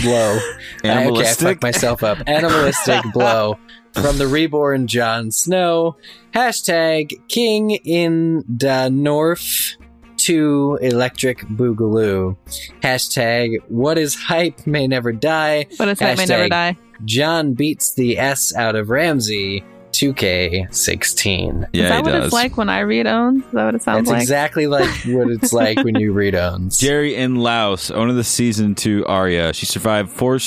[0.00, 0.38] blow.
[0.38, 1.48] I- okay, I Animalistic.
[1.48, 2.18] fucked myself up.
[2.28, 3.58] Animalistic blow
[3.94, 5.96] from the reborn Jon Snow.
[6.34, 9.76] Hashtag King in the North
[10.18, 12.36] to Electric Boogaloo.
[12.80, 15.66] Hashtag What is hype may never die.
[15.78, 16.76] But it's that may never die.
[17.04, 19.64] Jon beats the S out of Ramsay.
[19.92, 21.68] 2K16.
[21.72, 22.24] Yeah, Is that what does.
[22.26, 23.44] it's like when I read Owns?
[23.44, 24.22] Is that what it sounds That's like?
[24.22, 26.78] exactly like what it's like when you read owns.
[26.78, 29.52] Jerry in Laos, owner of the season to Arya.
[29.52, 30.38] She survived four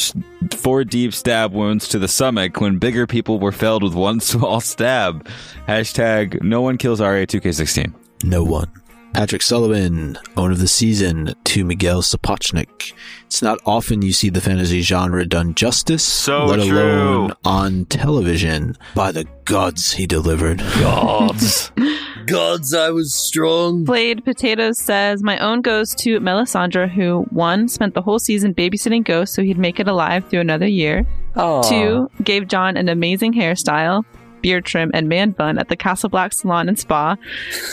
[0.55, 4.59] four deep stab wounds to the stomach when bigger people were felled with one small
[4.61, 5.27] stab.
[5.67, 7.93] Hashtag no one kills Arya 2K16.
[8.23, 8.71] No one.
[9.15, 12.91] Patrick Sullivan, owner of the season, to Miguel Sapochnik.
[13.27, 16.77] It's not often you see the fantasy genre done justice, So let true.
[16.77, 18.75] alone on television.
[18.93, 20.57] By the gods he delivered.
[20.81, 21.71] Gods.
[22.25, 23.85] Gods, I was strong.
[23.85, 29.05] Blade Potatoes says, My own goes to Melisandre, who, one, spent the whole season babysitting
[29.05, 31.05] ghosts so he'd make it alive through another year.
[31.37, 31.61] Aw.
[31.61, 34.03] Two, gave Jon an amazing hairstyle,
[34.45, 37.15] beard trim, and man bun at the Castle Black Salon and Spa.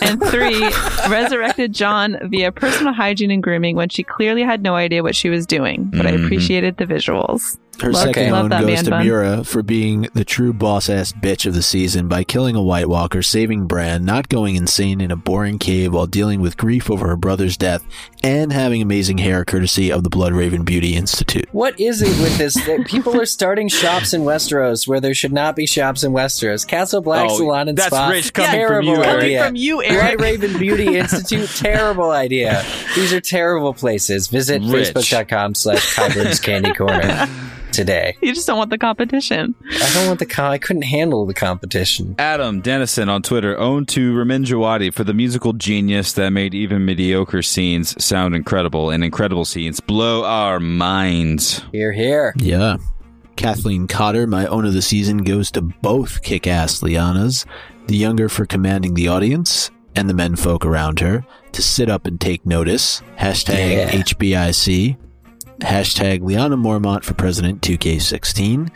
[0.00, 0.58] And three,
[1.10, 5.28] resurrected Jon via personal hygiene and grooming when she clearly had no idea what she
[5.28, 5.90] was doing.
[5.92, 6.24] But I Mhm.
[6.24, 7.58] appreciated the visuals.
[7.80, 9.04] Her Love- second love own goes to bun.
[9.06, 12.88] Meera for being the true boss ass bitch of the season by killing a White
[12.88, 17.08] Walker, saving Bran, not going insane in a boring cave while dealing with grief over
[17.08, 17.82] her brother's death,
[18.22, 21.48] and having amazing hair courtesy of the Bloodraven Beauty Institute.
[21.52, 22.54] What is it with this?
[22.66, 26.64] that people are starting shops in Westeros where there should not be shops in Westeros.
[26.66, 28.08] Castle Black Oh, Salon and that's Spa.
[28.10, 29.22] rich coming from you, Eric.
[29.24, 29.44] idea.
[29.46, 31.48] from you, Bloodraven Beauty Institute.
[31.56, 32.64] terrible idea.
[32.94, 34.28] These are terrible places.
[34.28, 34.92] Visit Rich.
[34.94, 37.26] facebook.com slash Qyburn's Candy Corner
[37.72, 38.16] today.
[38.22, 39.54] You just don't want the competition.
[39.70, 42.14] I don't want the com- I couldn't handle the competition.
[42.18, 46.84] Adam Dennison on Twitter, owned to Ramin Djawadi for the musical genius that made even
[46.84, 51.62] mediocre scenes sound incredible and incredible scenes blow our minds.
[51.72, 52.34] Here, here.
[52.36, 52.76] Yeah.
[53.36, 57.46] Kathleen Cotter, my own of the season, goes to both kick ass Lyannas,
[57.86, 62.20] the younger for commanding the audience and the menfolk around her to sit up and
[62.20, 63.02] take notice.
[63.18, 63.90] Hashtag Yeah.
[63.90, 64.96] HBIC.
[65.62, 68.68] Hashtag Lyanna Mormont for President 2K16,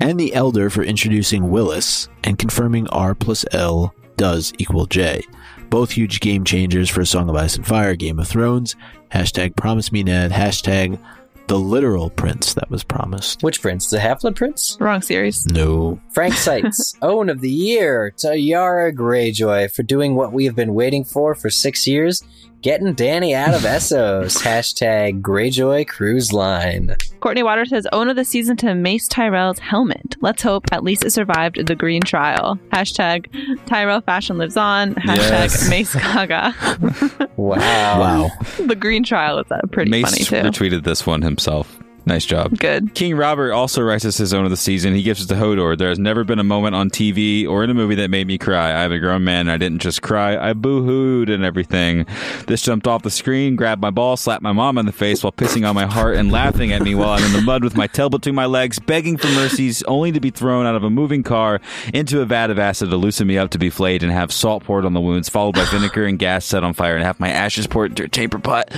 [0.00, 5.22] and the Elder for introducing Wylis and confirming R plus L does equal J.
[5.70, 8.76] Both huge game changers for A Song of Ice and Fire, Game of Thrones,
[9.10, 10.98] hashtag Promise Me Ned, hashtag
[11.46, 13.42] the literal prince that was promised.
[13.42, 13.88] Which prince?
[13.88, 14.76] The Half Blood Prince?
[14.78, 15.46] Wrong series.
[15.46, 16.00] No.
[16.12, 20.74] Frank Seitz, Owen of the Year to Yara Greyjoy for doing what we have been
[20.74, 22.22] waiting for for six years
[22.62, 24.42] getting Dany out of Essos.
[24.42, 26.96] Hashtag Greyjoy Cruise Line.
[27.20, 30.16] Courtney Waters says, Own of the season to Mace Tyrell's helmet.
[30.20, 32.58] Let's hope at least it survived the green trial.
[32.72, 33.26] Hashtag
[33.66, 34.94] Tyrell fashion lives on.
[34.94, 35.68] Hashtag Yes.
[35.68, 37.28] Mace Gaga.
[37.36, 38.00] Wow.
[38.00, 38.30] Wow.
[38.66, 40.48] the green trial is uh, pretty Mace funny too.
[40.50, 41.78] retweeted this one himself.
[42.10, 42.58] Nice job.
[42.58, 42.92] Good.
[42.96, 44.96] King Robert also writes us his own of the season.
[44.96, 45.78] He gives it to Hodor.
[45.78, 48.36] There has never been a moment on TV or in a movie that made me
[48.36, 48.70] cry.
[48.72, 50.36] I am a grown man and I didn't just cry.
[50.36, 52.06] I boo-hooed and everything.
[52.48, 55.30] This jumped off the screen, grabbed my ball, slapped my mom in the face while
[55.30, 57.86] pissing on my heart and laughing at me while I'm in the mud with my
[57.86, 61.22] tail between my legs, begging for mercies, only to be thrown out of a moving
[61.22, 61.60] car
[61.94, 64.64] into a vat of acid to loosen me up to be flayed and have salt
[64.64, 67.28] poured on the wounds, followed by vinegar and gas set on fire and have my
[67.28, 68.66] ashes poured into a chamber pot.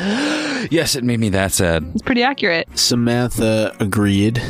[0.70, 1.90] yes, it made me that sad.
[1.94, 2.68] It's pretty accurate.
[2.78, 3.21] Samantha
[3.80, 4.42] agreed,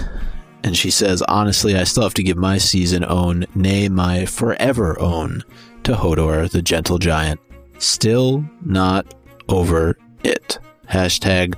[0.64, 4.99] and she says, Honestly, I still have to give my season own, nay, my forever
[5.01, 5.43] own,
[5.85, 7.41] to Hodor, the gentle giant.
[7.79, 9.14] Still not
[9.49, 10.59] over it.
[10.89, 11.55] Hashtag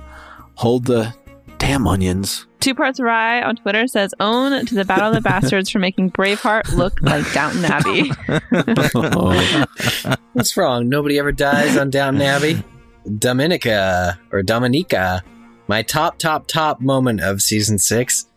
[0.55, 1.13] hold the
[1.57, 2.47] damn onions.
[2.59, 6.11] Two Parts Rye on Twitter says, Own to the Battle of the Bastards for making
[6.11, 8.09] Braveheart look like Downton Abbey.
[10.33, 10.89] What's wrong?
[10.89, 12.63] Nobody ever dies on Downton Abbey?
[13.19, 15.23] Dominica or Dominica.
[15.67, 18.27] My top, top, top moment of season six,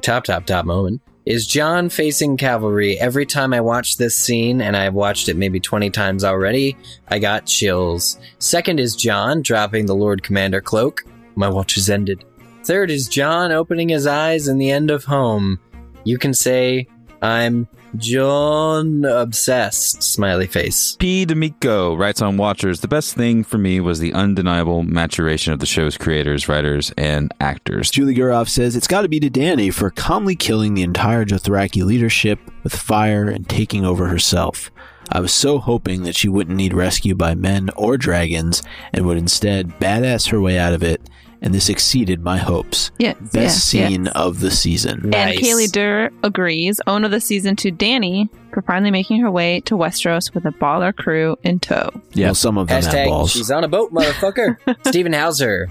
[0.00, 2.98] top, top, top moment, is Jon facing cavalry.
[2.98, 6.76] Every time I watch this scene, and I've watched it maybe 20 times already,
[7.06, 8.18] I got chills.
[8.40, 11.04] Second is Jon dropping the Lord Commander cloak.
[11.36, 12.24] My watch is ended.
[12.64, 15.60] Third is Jon opening his eyes in the end of home.
[16.02, 16.88] You can say,
[17.20, 20.02] I'm Jon obsessed.
[20.02, 20.96] Smiley face.
[20.98, 21.24] P.
[21.24, 25.66] D'Amico writes on Watchers, the best thing for me was the undeniable maturation of the
[25.66, 27.90] show's creators, writers, and actors.
[27.90, 31.84] Julie Guroff says, It's got to be to Dany for calmly killing the entire Dothraki
[31.84, 34.70] leadership with fire and taking over herself.
[35.14, 38.62] I was so hoping that she wouldn't need rescue by men or dragons
[38.94, 41.02] and would instead badass her way out of it,
[41.42, 42.90] and this exceeded my hopes.
[42.98, 43.16] Yes.
[43.20, 44.14] Best yes, scene yes.
[44.14, 45.00] of the season.
[45.02, 45.38] And Nice.
[45.38, 46.80] Kaylee Durr agrees.
[46.86, 50.50] Own of the season to Dany for finally making her way to Westeros with a
[50.50, 51.90] baller crew in tow.
[52.14, 52.28] Yeah.
[52.28, 53.32] Well, some of them have Hashtag balls.
[53.32, 54.56] she's on a boat, motherfucker.
[54.88, 55.68] Stephen Hauser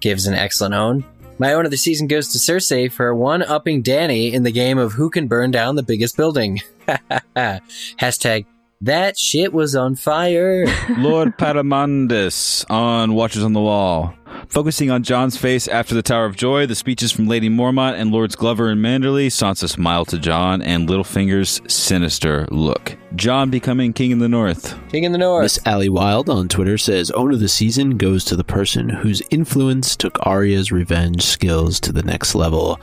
[0.00, 1.04] gives an excellent own.
[1.38, 4.78] My own of the season goes to Cersei for one upping Dany in the game
[4.78, 6.60] of who can burn down the biggest building.
[7.36, 8.46] Hashtag
[8.80, 10.64] that shit was on fire.
[10.98, 14.14] Lord Paramandus on Watchers on the Wall.
[14.48, 18.10] Focusing on Jon's face after the Tower of Joy, the speeches from Lady Mormont and
[18.10, 22.96] Lords Glover and Manderley, Sansa smiled to Jon, and Littlefinger's sinister look.
[23.14, 24.76] Jon becoming King in the North.
[24.88, 25.44] King in the North.
[25.44, 29.22] Miss Allie Wild on Twitter says, Owner of the season goes to the person whose
[29.30, 32.80] influence took Arya's revenge skills to the next level.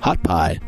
[0.00, 0.58] Hot pie.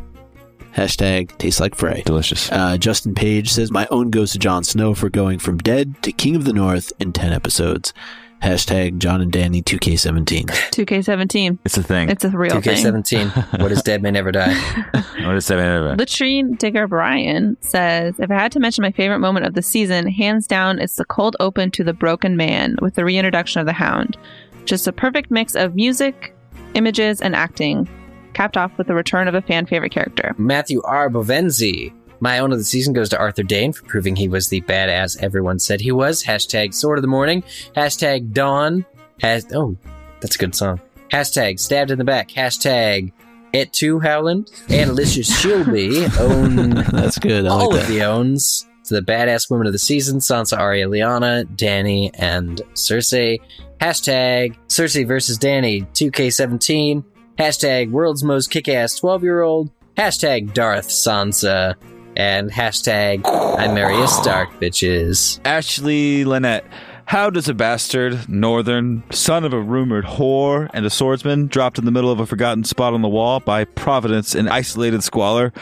[0.76, 2.02] Hashtag tastes like Frey.
[2.04, 2.52] Delicious.
[2.52, 6.12] Uh, Justin Page says, My own goes to Jon Snow for going from dead to
[6.12, 7.94] King of the North in 10 episodes.
[8.42, 10.44] Hashtag Jon and Dany 2K17.
[10.44, 11.58] 2K17.
[11.64, 12.10] It's a thing.
[12.10, 12.74] It's a real thing.
[12.74, 13.62] 2K17.
[13.62, 14.52] what is dead may never die.
[14.92, 15.96] what is that?
[15.98, 20.06] Latrine Digger Brian says, If I had to mention my favorite moment of the season,
[20.06, 23.72] hands down, it's the cold open to The Broken Man with the reintroduction of the
[23.72, 24.18] Hound.
[24.66, 26.36] Just a perfect mix of music,
[26.74, 27.88] images, and acting,
[28.37, 30.34] capped off with the return of a fan favorite character.
[30.37, 31.09] Matthew R.
[31.09, 31.93] Bovenzi.
[32.20, 35.22] My own of the season goes to Arthur Dayne for proving he was the badass
[35.22, 36.22] everyone said he was.
[36.22, 37.43] Hashtag sword of the morning.
[37.74, 38.84] Hashtag dawn.
[39.20, 39.76] Has oh,
[40.20, 40.80] that's a good song.
[41.11, 42.28] Hashtag stabbed in the back.
[42.28, 43.12] Hashtag
[43.55, 44.51] it too Howland.
[44.68, 47.47] And Alicia Shielby own That's good.
[47.47, 47.93] I all like of that.
[47.93, 48.66] the owns.
[48.84, 53.41] To the badass women of the season, Sansa, Arya, Lyanna, Dany, and Cersei.
[53.80, 57.03] Hashtag Cersei versus Dany 2K17.
[57.39, 59.71] Hashtag world's most kick-ass 12-year-old.
[59.96, 61.75] Hashtag Darth Sansa.
[62.17, 65.38] And hashtag I marry a Stark, bitches.
[65.45, 66.64] Ashley Lynette.
[67.04, 71.84] How does a bastard, northern, son of a rumored whore and a swordsman, dropped in
[71.84, 75.53] the middle of a forgotten spot on the wall by Providence in isolated squalor,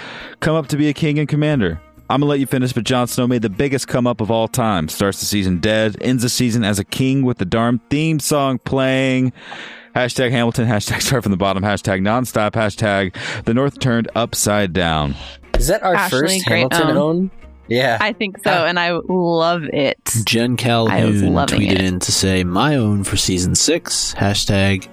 [0.40, 1.80] come up to be a king and commander?
[2.08, 4.46] I'm gonna let you finish, but Jon Snow made the biggest come up of all
[4.46, 4.88] time.
[4.88, 8.58] Starts the season dead, ends the season as a king with the darn theme song
[8.58, 9.32] playing.
[9.94, 13.14] Hashtag Hamilton, hashtag start from the bottom, hashtag nonstop, hashtag
[13.44, 15.14] the North turned upside down.
[15.56, 16.96] Is that our Ashley, first great Hamilton own.
[16.96, 17.30] own?
[17.68, 17.98] Yeah.
[18.00, 19.98] I think so, and I love it.
[20.24, 21.12] Jen I Calhoun
[21.46, 21.80] tweeted it.
[21.80, 24.12] in to say, My own for season six.
[24.14, 24.88] Hashtag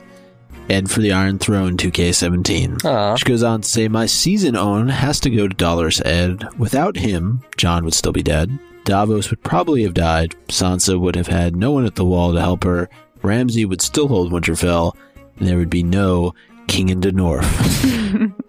[0.69, 2.85] Edd for the Iron Throne 2K17.
[2.85, 3.15] Aw.
[3.15, 6.47] She goes on to say, My season own has to go to Dolorous Edd.
[6.57, 8.57] Without him, Jon would still be dead.
[8.85, 10.35] Davos would probably have died.
[10.47, 12.89] Sansa would have had no one at the wall to help her.
[13.21, 14.95] Ramsay would still hold Winterfell.
[15.37, 16.33] And there would be no
[16.67, 17.45] King in the North.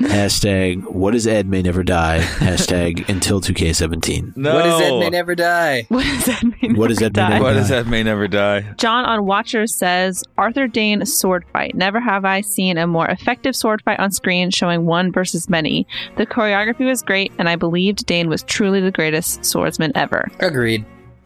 [0.03, 2.21] Hashtag, what is Edd may never die.
[2.21, 4.37] Hashtag, until 2K17.
[4.37, 4.55] No.
[4.55, 5.87] What is Edd may never die?
[5.89, 6.77] What does that mean?
[6.77, 7.31] What does that mean?
[7.31, 7.41] Die?
[7.41, 8.75] What is that may never die?
[8.79, 11.75] John on Watcher says Arthur Dayne sword fight.
[11.75, 15.87] Never have I seen a more effective sword fight on screen showing one versus many.
[16.17, 20.29] The choreography was great, and I believed Dayne was truly the greatest swordsman ever.
[20.41, 20.85] Agreed.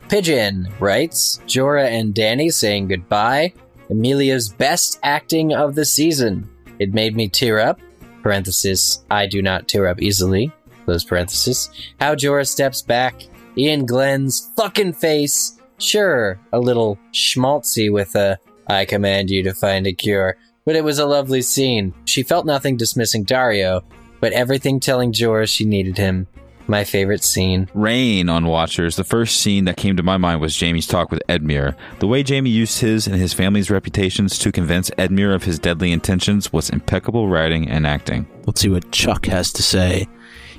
[0.08, 3.52] Pigeon writes Jorah and Dany saying goodbye.
[3.90, 6.48] Emilia's best acting of the season.
[6.78, 7.80] It made me tear up.
[8.22, 10.52] Parenthesis, I do not tear up easily.
[10.84, 11.70] Close parenthesis.
[11.98, 13.22] How Jorah steps back.
[13.58, 15.58] Iain Glen's fucking face.
[15.78, 18.38] Sure, a little schmaltzy with a
[18.68, 20.36] I command you to find a cure.
[20.64, 21.94] But it was a lovely scene.
[22.04, 23.82] She felt nothing dismissing Daario,
[24.20, 26.26] but everything telling Jorah she needed him.
[26.68, 27.68] My favorite scene.
[27.74, 28.96] Rain on Watchers.
[28.96, 31.76] The first scene that came to my mind was Jaime's talk with Edmure.
[32.00, 35.92] The way Jaime used his and his family's reputations to convince Edmure of his deadly
[35.92, 38.26] intentions was impeccable writing and acting.
[38.46, 40.08] Let's see what Chuck has to say.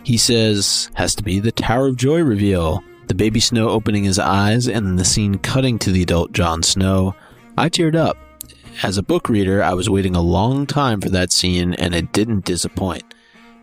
[0.04, 2.82] He says, has to be the Tower of Joy reveal.
[3.08, 6.64] The baby Snow opening his eyes and then the scene cutting to the adult Jon
[6.64, 7.16] Snow.
[7.58, 8.18] I teared up.
[8.84, 12.14] As a book reader, I was waiting a long time for that scene and it
[12.14, 13.04] didn't disappoint.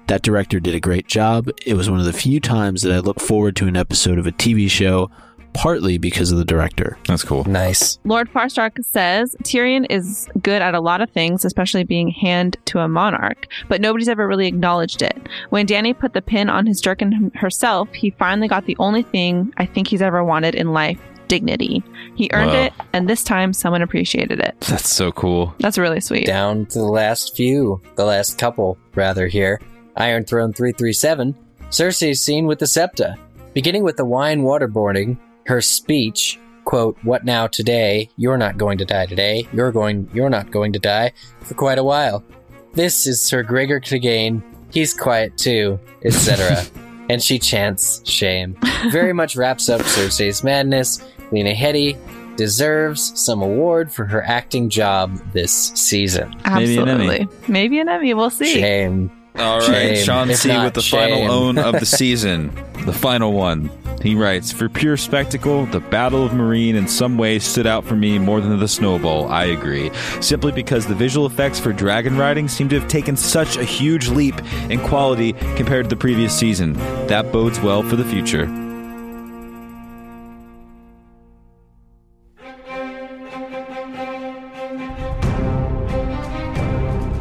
[0.06, 1.48] That director did a great job.
[1.66, 4.26] It was one of the few times that I look forward to an episode of
[4.26, 5.10] a TV show,
[5.54, 6.98] partly because of the director.
[7.06, 7.44] That's cool.
[7.44, 7.98] Nice.
[8.04, 12.80] Lord Farstark says Tyrion is good at a lot of things, especially being hand to
[12.80, 15.16] a monarch, but nobody's ever really acknowledged it.
[15.50, 19.52] When Dany put the pin on his jerkin herself, he finally got the only thing
[19.56, 21.82] I think he's ever wanted in life dignity.
[22.16, 22.64] He earned Wow.
[22.64, 24.60] it, and this time someone appreciated it.
[24.68, 25.54] That's so cool.
[25.60, 26.26] That's really sweet.
[26.26, 29.58] Down to the last few, the last couple, rather, here.
[29.96, 31.34] Iron Throne 337,
[31.70, 33.16] Cersei's scene with the Septa.
[33.52, 38.10] Beginning with the wine waterboarding, her speech, quote, What now today?
[38.16, 39.46] You're not going to die today.
[39.52, 42.24] You're going, you're not going to die for quite a while.
[42.72, 44.42] This is Sir Gregor Clegane.
[44.72, 46.64] He's quiet too, etc.
[47.08, 48.56] and she chants shame.
[48.90, 51.00] Very much wraps up Cersei's madness.
[51.30, 51.96] Lena Headey
[52.36, 56.34] deserves some award for her acting job this season.
[56.52, 57.08] Maybe an Emmy.
[57.08, 57.52] Absolutely.
[57.52, 58.12] Maybe an Emmy.
[58.14, 58.54] We'll see.
[58.54, 59.10] Shame.
[59.36, 60.04] All right, Shame.
[60.04, 61.10] Sean If C with the shame.
[61.10, 62.54] final own of the season,
[62.86, 63.70] the final one.
[64.02, 67.96] He writes, For pure spectacle, the Battle of Meereen in some ways stood out for
[67.96, 69.28] me more than the snowball.
[69.28, 69.90] I agree.
[70.20, 74.08] Simply because the visual effects for dragon riding seem to have taken such a huge
[74.08, 74.34] leap
[74.70, 76.74] in quality compared to the previous season.
[77.06, 78.44] That bodes well for the future.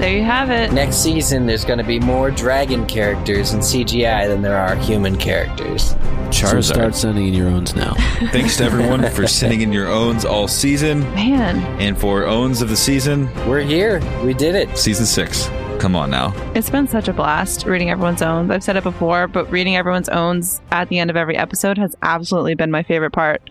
[0.04, 0.74] There you have it.
[0.74, 5.16] Next season, there's going to be more dragon characters in CGI than there are human
[5.16, 5.96] characters.
[6.30, 7.94] So start sending in your owns now.
[8.34, 11.00] Thanks to everyone for sending in your owns all season.
[11.16, 14.02] Man, And for owns of the season, We're here.
[14.26, 14.78] We did it.
[14.78, 15.48] season six.
[15.80, 16.34] Come on now.
[16.54, 18.52] it's been such a blast reading everyone's owns.
[18.52, 21.96] I've said it before, but reading everyone's owns at the end of every episode has
[22.02, 23.50] absolutely been my favorite part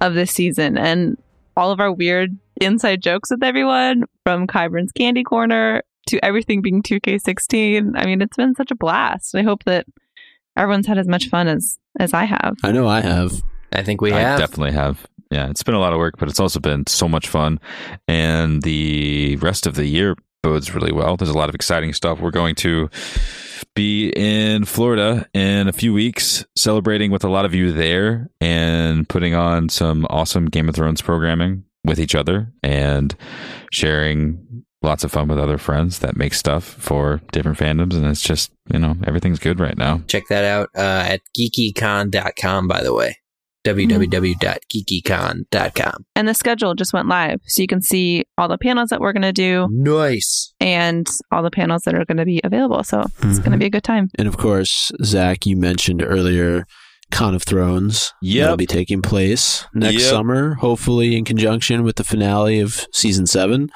[0.00, 0.78] of this season.
[0.78, 1.20] And
[1.56, 6.82] all of our weird inside jokes with everyone, from Qyburn's Candy Corner to everything being
[6.82, 7.92] 2K16.
[7.96, 9.34] I mean, it's been such a blast.
[9.34, 9.86] I hope that
[10.56, 12.56] everyone's had as much fun as as I have.
[12.62, 13.42] I know I have.
[13.72, 14.38] I think we I have.
[14.38, 15.06] definitely have.
[15.30, 17.60] Yeah, it's been a lot of work, but it's also been so much fun.
[18.06, 21.16] And the rest of the year bodes really well.
[21.16, 22.20] There's a lot of exciting stuff.
[22.20, 22.88] We're going to
[23.74, 29.08] be in Florida in a few weeks, celebrating with a lot of you there and
[29.08, 33.14] putting on some awesome Game of Thrones programming with each other and
[33.70, 37.94] sharing lots of fun with other friends that make stuff for different fandoms.
[37.94, 40.02] And it's just, you know, everything's good right now.
[40.06, 43.16] Check that out uh, at geekycon.com, by the way.
[44.78, 46.04] www.geekycon.com.
[46.14, 49.12] And the schedule just went live, so you can see all the panels that we're
[49.12, 50.52] going to do Nice.
[50.60, 52.82] and all the panels that are going to be available.
[52.84, 54.08] So it's going to be a good time.
[54.16, 56.66] And of course, Zach, you mentioned earlier
[57.10, 58.12] Con of Thrones.
[58.22, 58.42] Yep.
[58.42, 60.10] That'll be taking place next Yep.
[60.10, 63.70] summer, hopefully in conjunction with the finale of season seven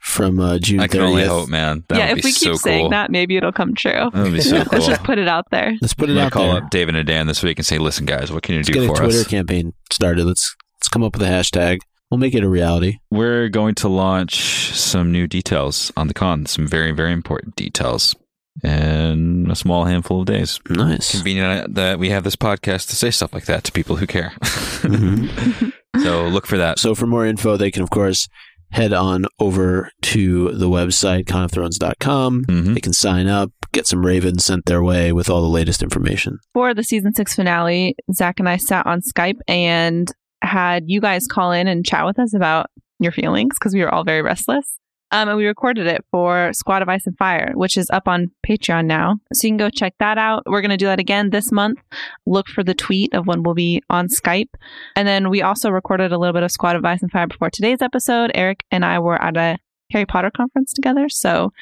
[0.00, 1.28] from uh, June I can only 30th.
[1.28, 1.84] hope, man.
[1.88, 2.90] That yeah, would if be we keep so saying cool.
[2.90, 3.92] that, maybe it'll come true.
[3.92, 4.68] That would be so cool.
[4.72, 5.74] Let's just put it out there.
[5.80, 6.64] Let's put it I'm out call there.
[6.64, 8.74] up David and Dan this week and say, "Listen, guys, what can you Let's do
[8.74, 10.24] get a for Twitter us?" campaign started.
[10.24, 11.78] Let's let's come up with a hashtag.
[12.10, 12.98] We'll make it a reality.
[13.10, 16.44] We're going to launch some new details on the con.
[16.46, 18.16] Some very, very important details
[18.64, 20.58] in a small handful of days.
[20.68, 21.12] Nice.
[21.12, 24.32] Convenient that we have this podcast to say stuff like that to people who care.
[24.80, 25.72] Mhm.
[26.02, 26.78] so look for that.
[26.78, 28.28] So for more info, they can of course
[28.70, 32.44] head on over to the website, conofthrones.com.
[32.44, 32.74] Mhm.
[32.74, 36.38] They can sign up, get some ravens sent their way with all the latest information.
[36.54, 40.08] For the season six finale, Zach and I sat on Skype and
[40.42, 42.66] had you guys call in and chat with us about
[42.98, 44.78] your feelings because we were all very restless.
[45.12, 48.30] Um, and we recorded it for Squad of Ice and Fire, which is up on
[48.46, 49.16] Patreon now.
[49.32, 50.44] So you can go check that out.
[50.46, 51.78] We're going to do that again this month.
[52.26, 54.50] Look for the tweet of when we'll be on Skype.
[54.96, 57.50] And then we also recorded a little bit of Squad of Ice and Fire before
[57.50, 58.30] today's episode.
[58.34, 59.58] Eric and I were at a
[59.92, 61.08] Harry Potter conference together.
[61.08, 61.52] So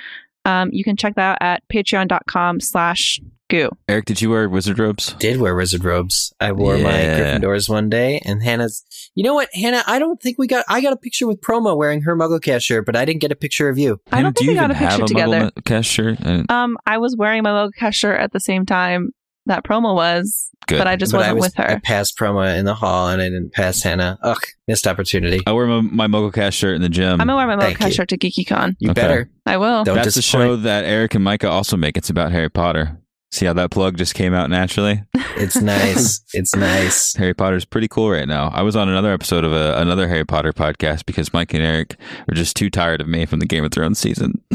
[0.45, 3.71] um, you can check that out at patreon.com slash goo.
[3.89, 5.15] Eric, did you wear wizard robes?
[5.15, 6.33] Did wear wizard robes.
[6.39, 7.39] I wore my Yeah.
[7.39, 8.85] Gryffindors one day, and Hannah's.
[9.19, 9.83] You know what, Hannah?
[9.89, 10.65] I don't think we got.
[10.69, 13.35] I got a picture with Promo wearing her MuggleCast shirt, but I didn't get a
[13.35, 14.01] picture of you.
[14.13, 15.41] I don't think do you we got a picture have a together.
[15.41, 16.25] Muggle cast shirt?
[16.49, 19.11] Um, I was wearing my Logo shirt at the same time
[19.47, 20.79] that promo was, Good.
[20.79, 21.69] but I just but wasn't I was, with her.
[21.69, 24.21] I passed Promo in the hall, and I didn't pass Hannah.
[24.23, 24.39] Ugh,
[24.69, 25.41] missed opportunity.
[25.49, 27.21] I wear my, my MuggleCast shirt in the gym.
[27.21, 27.95] I'm gonna wear my Thank Logo you.
[27.95, 28.77] shirt to GeekyCon.
[28.79, 29.01] You Okay.
[29.03, 29.31] better.
[29.45, 29.83] I will.
[29.83, 30.47] Don't That's the disappoint.
[30.47, 31.97] show that Eric and Micah also make.
[31.97, 33.01] It's about Harry Potter.
[33.31, 35.05] See how that plug just came out naturally?
[35.37, 36.23] It's nice.
[36.33, 37.15] it's nice.
[37.17, 38.49] Harry Potter's pretty cool right now.
[38.55, 41.97] I was on another episode of a, another Harry Potter podcast because Mike and Eric
[42.29, 44.43] are just too tired of me from the Game of Thrones season.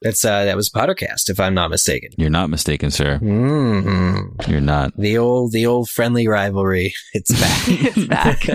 [0.00, 2.10] That's uh, that was Pottercast, if I'm not mistaken.
[2.16, 3.18] You're not mistaken, sir.
[3.18, 4.96] mm You're not.
[4.96, 6.94] The old, the old friendly rivalry.
[7.12, 7.62] It's back.
[7.68, 8.48] it's back.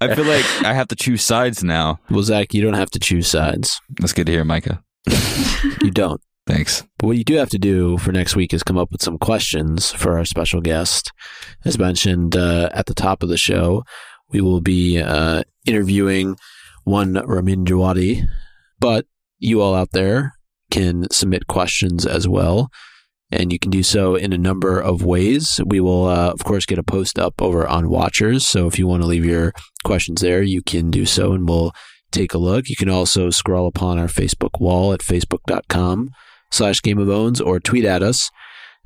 [0.00, 2.00] I feel like I have to choose sides now.
[2.10, 3.80] Well, Zach, you don't have to choose sides.
[4.00, 4.82] That's good to hear, Micah.
[5.82, 6.20] You don't.
[6.52, 6.84] Thanks.
[6.98, 9.16] But what you do have to do for next week is come up with some
[9.16, 11.10] questions for our special guest.
[11.64, 13.84] As mentioned uh, at the top of the show,
[14.28, 16.36] we will be uh, interviewing
[16.84, 18.26] one Ramin Djawadi,
[18.78, 19.06] but
[19.38, 20.34] you all out there
[20.70, 22.70] can submit questions as well.
[23.30, 25.58] And you can do so in a number of ways.
[25.64, 28.46] We will, uh, of course, get a post up over on Watchers.
[28.46, 29.54] So if you want to leave your
[29.84, 31.72] questions there, you can do so and we'll
[32.10, 32.68] take a look.
[32.68, 36.10] You can also scroll upon our Facebook wall at facebook.com
[36.52, 38.30] slash Game of Owns or tweet at us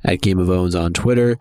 [0.03, 1.37] at Game of Owns on Twitter.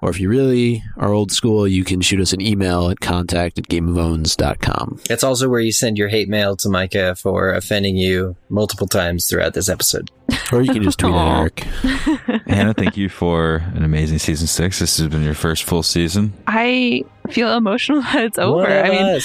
[0.00, 3.58] Or if you really are old school, you can shoot us an email at contact
[3.58, 5.00] at gameofowns.com.
[5.08, 9.28] That's also where you send your hate mail to Micah for offending you multiple times
[9.28, 10.10] throughout this episode.
[10.52, 11.40] Or you can just tweet at Aw.
[11.40, 11.60] Eric.
[12.46, 14.78] Hannah, thank you for an amazing season six.
[14.78, 16.32] This has been your first full season.
[16.46, 18.62] I feel emotional that it's over.
[18.62, 19.20] One I mean,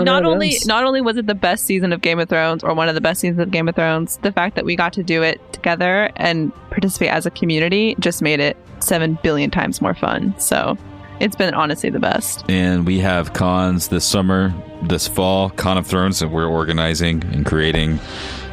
[0.00, 0.66] it not only us.
[0.66, 3.00] not only was it the best season of Game of Thrones or one of the
[3.00, 6.10] best seasons of Game of Thrones, the fact that we got to do it together
[6.16, 10.38] and participate as a community just made it seven billion times more fun.
[10.38, 10.76] So
[11.20, 12.44] it's been honestly the best.
[12.50, 17.46] And we have cons this summer, this fall, Con of Thrones that we're organizing and
[17.46, 17.98] creating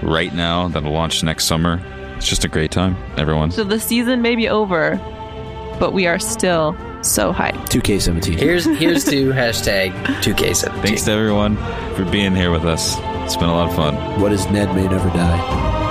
[0.04, 1.82] right now that'll launch next summer.
[2.18, 3.52] It's just a great time, everyone.
[3.52, 4.98] So the season may be over,
[5.80, 7.68] but we are still so hyped.
[7.70, 8.40] 2K17.
[8.40, 10.82] Here's here's to hashtag 2K17.
[10.82, 11.58] Thanks to everyone
[11.96, 12.96] for being here with us.
[13.26, 14.22] It's been a lot of fun.
[14.22, 15.83] What is Ned may never die?